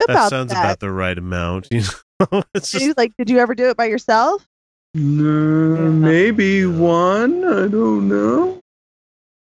[0.00, 0.60] that About sounds that.
[0.64, 1.68] about the right amount.
[2.18, 4.48] You know, it's And just he's like, "Did you ever do it by yourself?"
[4.94, 7.44] No, maybe one.
[7.44, 8.58] I don't know.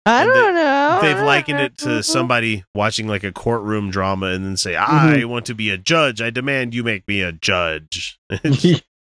[0.07, 0.99] I And they- don't know.
[1.03, 5.21] they've likened it to somebody watching like a courtroom drama and then say, Mm-hmm.
[5.21, 6.19] "I want to be a judge.
[6.19, 8.17] I demand you make me a judge."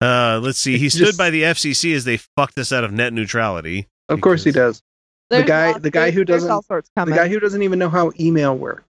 [0.00, 0.78] uh, let's see.
[0.78, 3.88] He stood Just- by the FCC as they fucked us out of net neutrality.
[4.08, 4.82] Of course he does.
[5.30, 7.90] The guy, lots- the guy who doesn't, all sorts the guy who doesn't even know
[7.90, 8.84] how email works.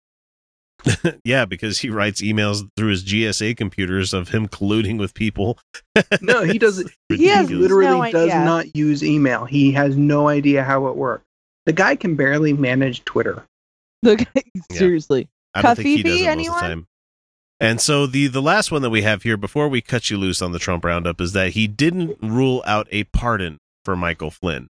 [1.24, 5.58] yeah, because he writes emails through his GSA computers of him colluding with people.
[6.20, 6.90] No, he doesn't.
[7.08, 9.44] he He has literally no does not use email.
[9.44, 11.24] He has no idea how it works.
[11.66, 13.44] The guy can barely manage Twitter.
[14.02, 14.42] The guy-
[14.72, 15.28] seriously.
[15.54, 16.86] I don't think he does it most anyone?
[17.60, 17.70] Of the time.
[17.70, 20.42] And so the the last one that we have here before we cut you loose
[20.42, 24.68] on the Trump roundup is that he didn't rule out a pardon for Michael Flynn.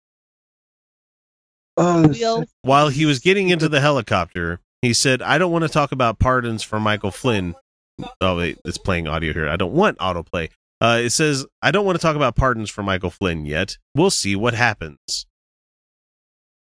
[1.77, 5.91] Oh, While he was getting into the helicopter, he said, "I don't want to talk
[5.91, 7.55] about pardons for Michael Flynn."
[8.19, 9.47] Oh wait, it's playing audio here.
[9.47, 10.49] I don't want autoplay.
[10.81, 13.77] Uh, it says, "I don't want to talk about pardons for Michael Flynn yet.
[13.95, 15.25] We'll see what happens."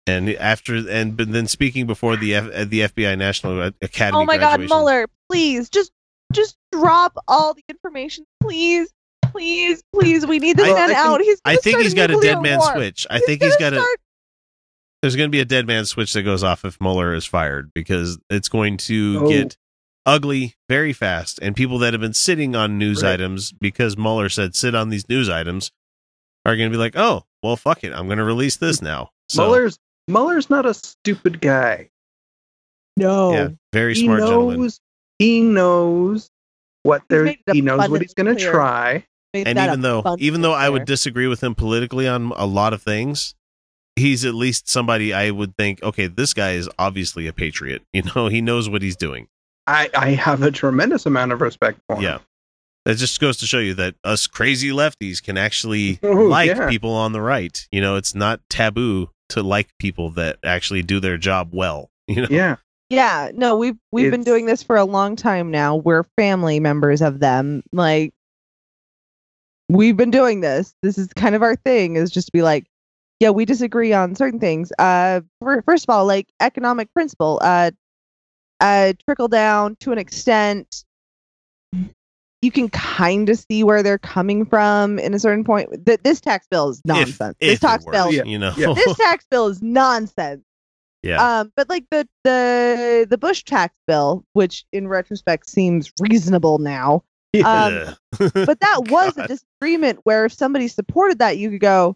[0.08, 4.22] And after, and but then speaking before the F, uh, the FBI National Academy.
[4.22, 5.08] Oh my God, graduation- Mueller!
[5.30, 5.91] Please, just
[6.34, 8.89] just drop all the information, please,
[9.32, 10.25] please, please.
[10.25, 11.21] We need this I- man I can- out.
[11.21, 11.41] He's.
[11.45, 12.73] I think he's got a dead man war.
[12.73, 13.05] switch.
[13.09, 13.95] I think he's got gonna a.
[15.01, 17.71] There's going to be a dead man switch that goes off if Mueller is fired
[17.75, 19.30] because it's going to Oh.
[19.30, 19.55] get
[20.07, 21.38] ugly very fast.
[21.39, 23.13] And people that have been sitting on news Right.
[23.13, 25.71] items because Mueller said sit on these news items
[26.45, 27.93] are going to be like, oh, well, fuck it.
[27.93, 29.11] I'm going to release this now.
[29.30, 31.89] So, Mueller's Mueller's not a stupid guy.
[32.95, 33.34] No.
[33.34, 34.71] yeah, very he smart knows gentleman.
[35.20, 36.30] He knows
[36.84, 39.05] what He's there made he knows what he's going to try.
[39.34, 42.74] Made And even though, even though I would disagree with him politically on a lot
[42.74, 43.36] of things,
[43.95, 47.82] he's at least somebody I would think, okay, this guy is obviously a patriot.
[47.93, 49.28] You know, he knows what he's doing.
[49.65, 52.03] I I have a tremendous amount of respect for him.
[52.03, 52.20] Yeah.
[52.86, 56.70] That just goes to show you that us crazy lefties can actually Oh, like yeah.
[56.70, 57.68] people on the right.
[57.70, 61.89] You know, it's not taboo to like people that actually do their job well.
[62.07, 62.55] You know, Yeah.
[62.89, 65.75] Yeah, no, we've we've been doing this for a long time now.
[65.75, 67.63] We're family members of them.
[67.73, 68.13] Like
[69.69, 70.73] we've been doing this.
[70.81, 72.65] This is kind of our thing is just to be like,
[73.19, 74.71] yeah, we disagree on certain things.
[74.79, 77.71] Uh fir- first of all, like economic principle, uh
[78.61, 80.83] uh trickle down to an extent
[82.43, 85.69] you can kind of see where they're coming from in a certain point.
[85.88, 87.35] Th- this tax bill is nonsense.
[87.39, 88.23] if this it tax bill, Yeah.
[88.25, 88.73] you know, Yeah.
[88.75, 90.43] this tax bill is nonsense.
[91.03, 91.39] Yeah.
[91.39, 97.03] Um, but like the the the Bush tax bill, which in retrospect seems reasonable now,
[97.45, 101.95] um, but that was a disagreement where if somebody supported that, you could go,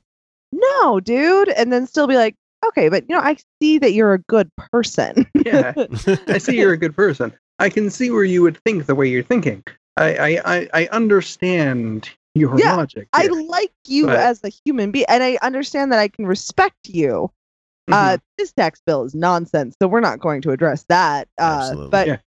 [0.51, 2.35] "No, dude," and then still be like,
[2.65, 5.73] "Okay, but you know, I see that you're a good person." Yeah.
[6.27, 7.33] I see you're a good person.
[7.59, 9.63] I can see where you would think the way you're thinking.
[9.97, 13.07] I I I, I understand your Yeah, logic.
[13.13, 16.87] I like you But- as a human being, and I understand that I can respect
[16.87, 17.31] you.
[17.91, 18.21] Uh, Mhm.
[18.37, 21.27] this tax bill is nonsense, so we're not going to address that.
[21.39, 21.89] Uh, Absolutely.
[21.89, 22.17] But Yeah.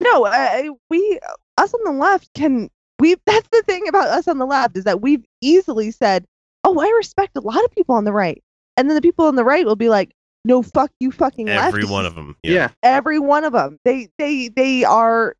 [0.00, 1.18] no, I, I- we
[1.58, 2.68] us on the left can
[2.98, 3.16] we.
[3.26, 6.24] That's the thing about us on the left is that we've easily said,
[6.64, 8.42] "Oh, I respect a lot of people on the right,"
[8.76, 10.12] and then the people on the right will be like,
[10.44, 12.36] "No, fuck you, fucking Every lefties." one of them.
[12.42, 12.70] yeah.
[12.82, 15.36] every one of them they they they are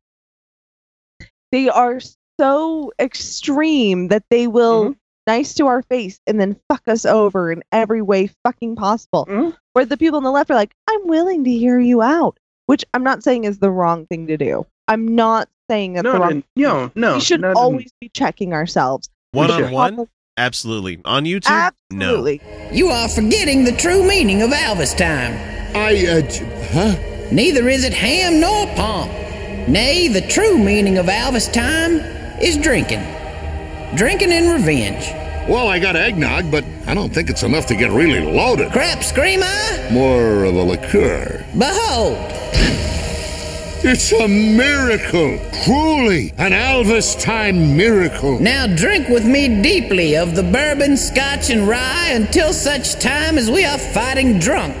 [1.51, 1.99] they are
[2.39, 4.95] so extreme that they will Mhm.
[5.27, 9.55] Nice to our face and then fuck us over in every way fucking possible Mhm.
[9.73, 12.85] where the people on the left are like i'm willing to hear you out which
[12.93, 16.19] i'm not saying is the wrong thing to do i'm not saying that's the No,
[16.19, 17.13] wrong no, no, no.
[17.15, 20.07] we should not in- always be checking ourselves One on one,
[20.37, 21.01] absolutely.
[21.05, 21.49] On YouTube,
[21.91, 22.05] no.
[22.05, 25.33] absolutely You are forgetting the true meaning of Elvis time.
[25.75, 26.21] I, uh,
[26.71, 26.95] huh?
[27.31, 29.11] Neither is it ham nor pomp.
[29.67, 31.99] Nay, the true meaning of Elvis time
[32.41, 33.01] is drinking.
[33.95, 35.05] Drinking in revenge.
[35.49, 38.71] Well, I got eggnog, but I don't think it's enough to get really loaded.
[38.71, 39.45] Crap screamer,
[39.91, 41.45] More of a liqueur.
[41.57, 42.17] behold.
[43.87, 45.37] It's a miracle.
[45.63, 48.39] Truly, an Elvis time miracle.
[48.39, 53.51] Now drink with me deeply of the bourbon, scotch, and rye until such time as
[53.51, 54.75] we are fighting drunk.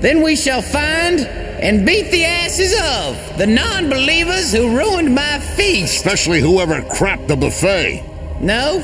[0.00, 5.38] Then we shall find and beat the asses of the non believers who ruined my
[5.38, 5.94] feast.
[5.96, 8.02] Especially whoever crapped the buffet.
[8.42, 8.78] No,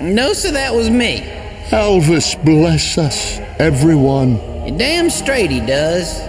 [0.00, 1.20] no, sir, that was me.
[1.66, 4.36] Elvis bless us, everyone.
[4.66, 6.20] You're damn straight he does.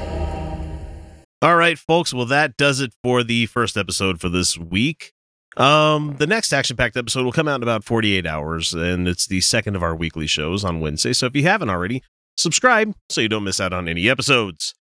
[1.42, 2.14] All right, folks.
[2.14, 5.14] Well, that does it for the first episode for this week.
[5.56, 9.40] Um, the next action-packed episode will come out in about 48 hours, and it's the
[9.40, 11.14] second of our weekly shows on Wednesday.
[11.14, 12.04] So if you haven't already,
[12.36, 14.74] subscribe so you don't miss out on any episodes.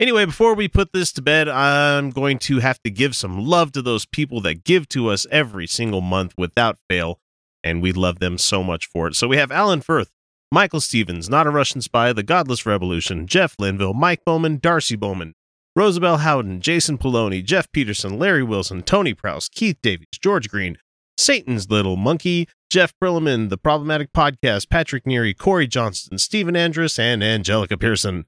[0.00, 3.72] Anyway, before we put this to bed, I'm going to have to give some love
[3.72, 7.20] to those people that give to us every single month without fail,
[7.62, 9.14] and we love them so much for it.
[9.14, 10.10] So we have Alan Firth,
[10.52, 15.34] Michael Stevens, Not a Russian Spy, The Godless Revolution, Jeff Linville, Mike Bowman, Darcy Bowman,
[15.74, 20.78] Rosabelle Howden, Jason Poloni, Jeff Peterson, Larry Wilson, Tony Prouse, Keith Davies, George Green,
[21.18, 27.22] Satan's Little Monkey, Jeff Brilliman, The Problematic Podcast, Patrick Neary, Corey Johnston, Stephen Andrus, and
[27.22, 28.26] Angelica Pearson.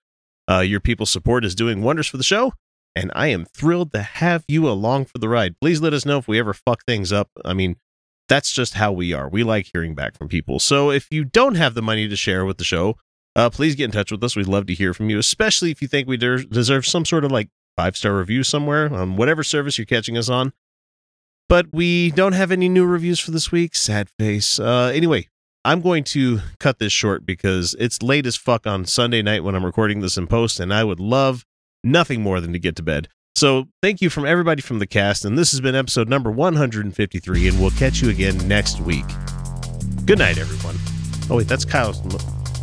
[0.50, 2.52] Uh, your people's support is doing wonders for the show,
[2.96, 5.56] and I am thrilled to have you along for the ride.
[5.60, 7.30] Please let us know if we ever fuck things up.
[7.44, 7.76] I mean,
[8.28, 9.28] that's just how we are.
[9.28, 10.58] We like hearing back from people.
[10.58, 12.96] So if you don't have the money to share with the show,
[13.34, 14.36] uh, please get in touch with us.
[14.36, 17.24] We'd love to hear from you, especially if you think we der- deserve some sort
[17.24, 20.52] of like five star review somewhere on whatever service you're catching us on.
[21.48, 23.74] But we don't have any new reviews for this week.
[23.74, 24.58] Sad face.
[24.58, 25.28] Uh, anyway,
[25.64, 29.54] I'm going to cut this short because it's late as fuck on Sunday night when
[29.54, 31.46] I'm recording this in post, and I would love
[31.82, 33.08] nothing more than to get to bed.
[33.38, 37.46] So thank you from everybody from the cast, and this has been episode number 153,
[37.46, 39.04] and we'll catch you again next week.
[40.04, 40.74] Good night, everyone.
[41.30, 42.00] Oh wait, that's Kyle's.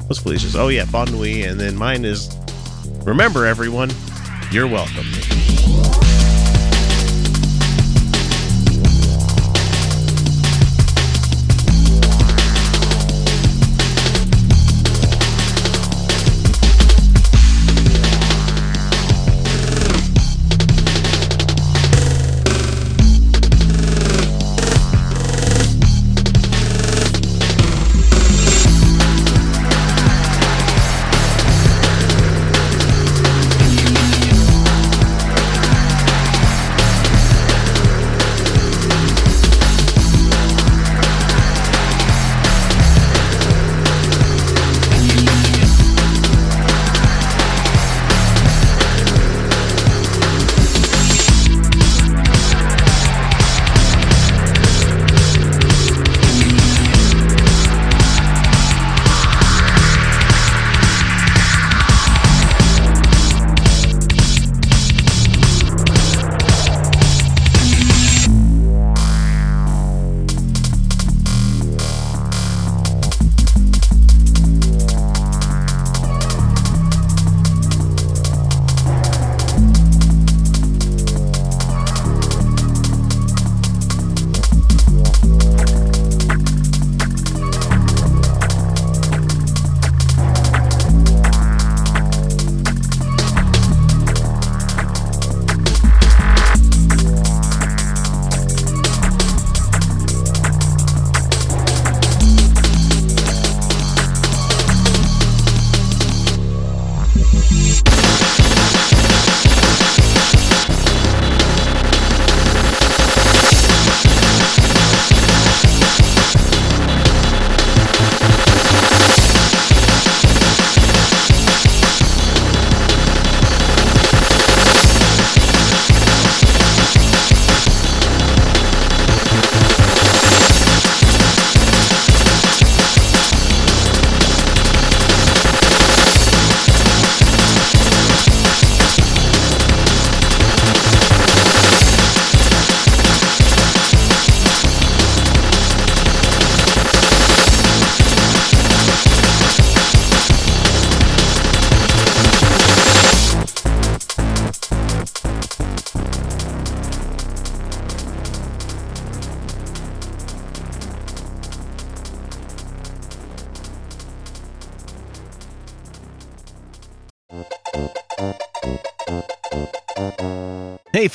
[0.07, 0.53] What's Felicia's?
[0.53, 2.29] Oh yeah, Bon and then mine is.
[3.05, 3.89] Remember, everyone,
[4.51, 5.05] you're welcome.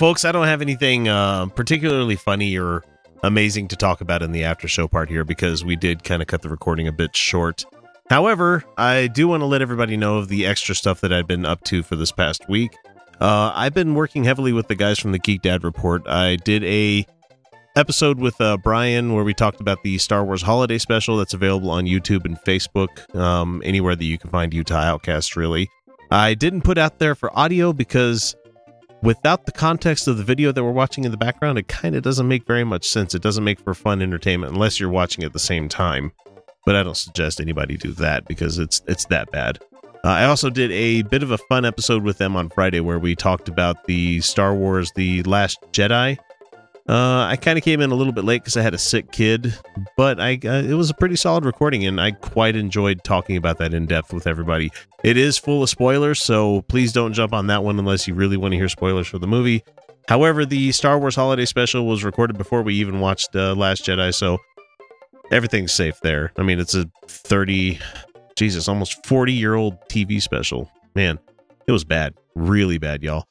[0.00, 2.82] Folks, I don't have anything uh, particularly funny or
[3.22, 6.28] amazing to talk about in the after show part here because we did kind of
[6.28, 7.66] cut the recording a bit short.
[8.08, 11.44] However, I do want to let everybody know of the extra stuff that I've been
[11.44, 12.74] up to for this past week.
[13.20, 16.08] Uh, I've been working heavily with the guys from the Geek Dad Report.
[16.08, 17.04] I did a
[17.76, 21.70] episode with uh, Brian where we talked about the Star Wars Holiday Special that's available
[21.70, 25.36] on YouTube and Facebook, um, anywhere that you can find Utah Outcast.
[25.36, 25.68] Really,
[26.10, 28.34] I didn't put out there for audio because
[29.02, 32.02] without the context of the video that we're watching in the background, it kind of
[32.02, 33.14] doesn't make very much sense.
[33.14, 36.12] It doesn't make for fun entertainment unless you're watching at the same time.
[36.66, 39.58] But I don't suggest anybody do that because it's it's that bad.
[40.04, 42.98] Uh, I also did a bit of a fun episode with them on Friday where
[42.98, 46.18] we talked about the Star Wars The Last Jedi.
[46.90, 49.12] Uh, I kind of came in a little bit late because I had a sick
[49.12, 49.56] kid,
[49.96, 53.58] but I uh, it was a pretty solid recording, and I quite enjoyed talking about
[53.58, 54.72] that in depth with everybody.
[55.04, 58.36] It is full of spoilers, so please don't jump on that one unless you really
[58.36, 59.62] want to hear spoilers for the movie.
[60.08, 64.12] However, the Star Wars Holiday Special was recorded before we even watched uh, Last Jedi,
[64.12, 64.38] so
[65.30, 66.32] everything's safe there.
[66.38, 67.78] I mean, it's a 30,
[68.34, 70.68] Jesus, almost 40 year old TV special.
[70.96, 71.20] Man,
[71.68, 72.14] it was bad.
[72.34, 73.26] Really bad, y'all.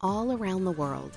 [0.00, 1.16] All around the world,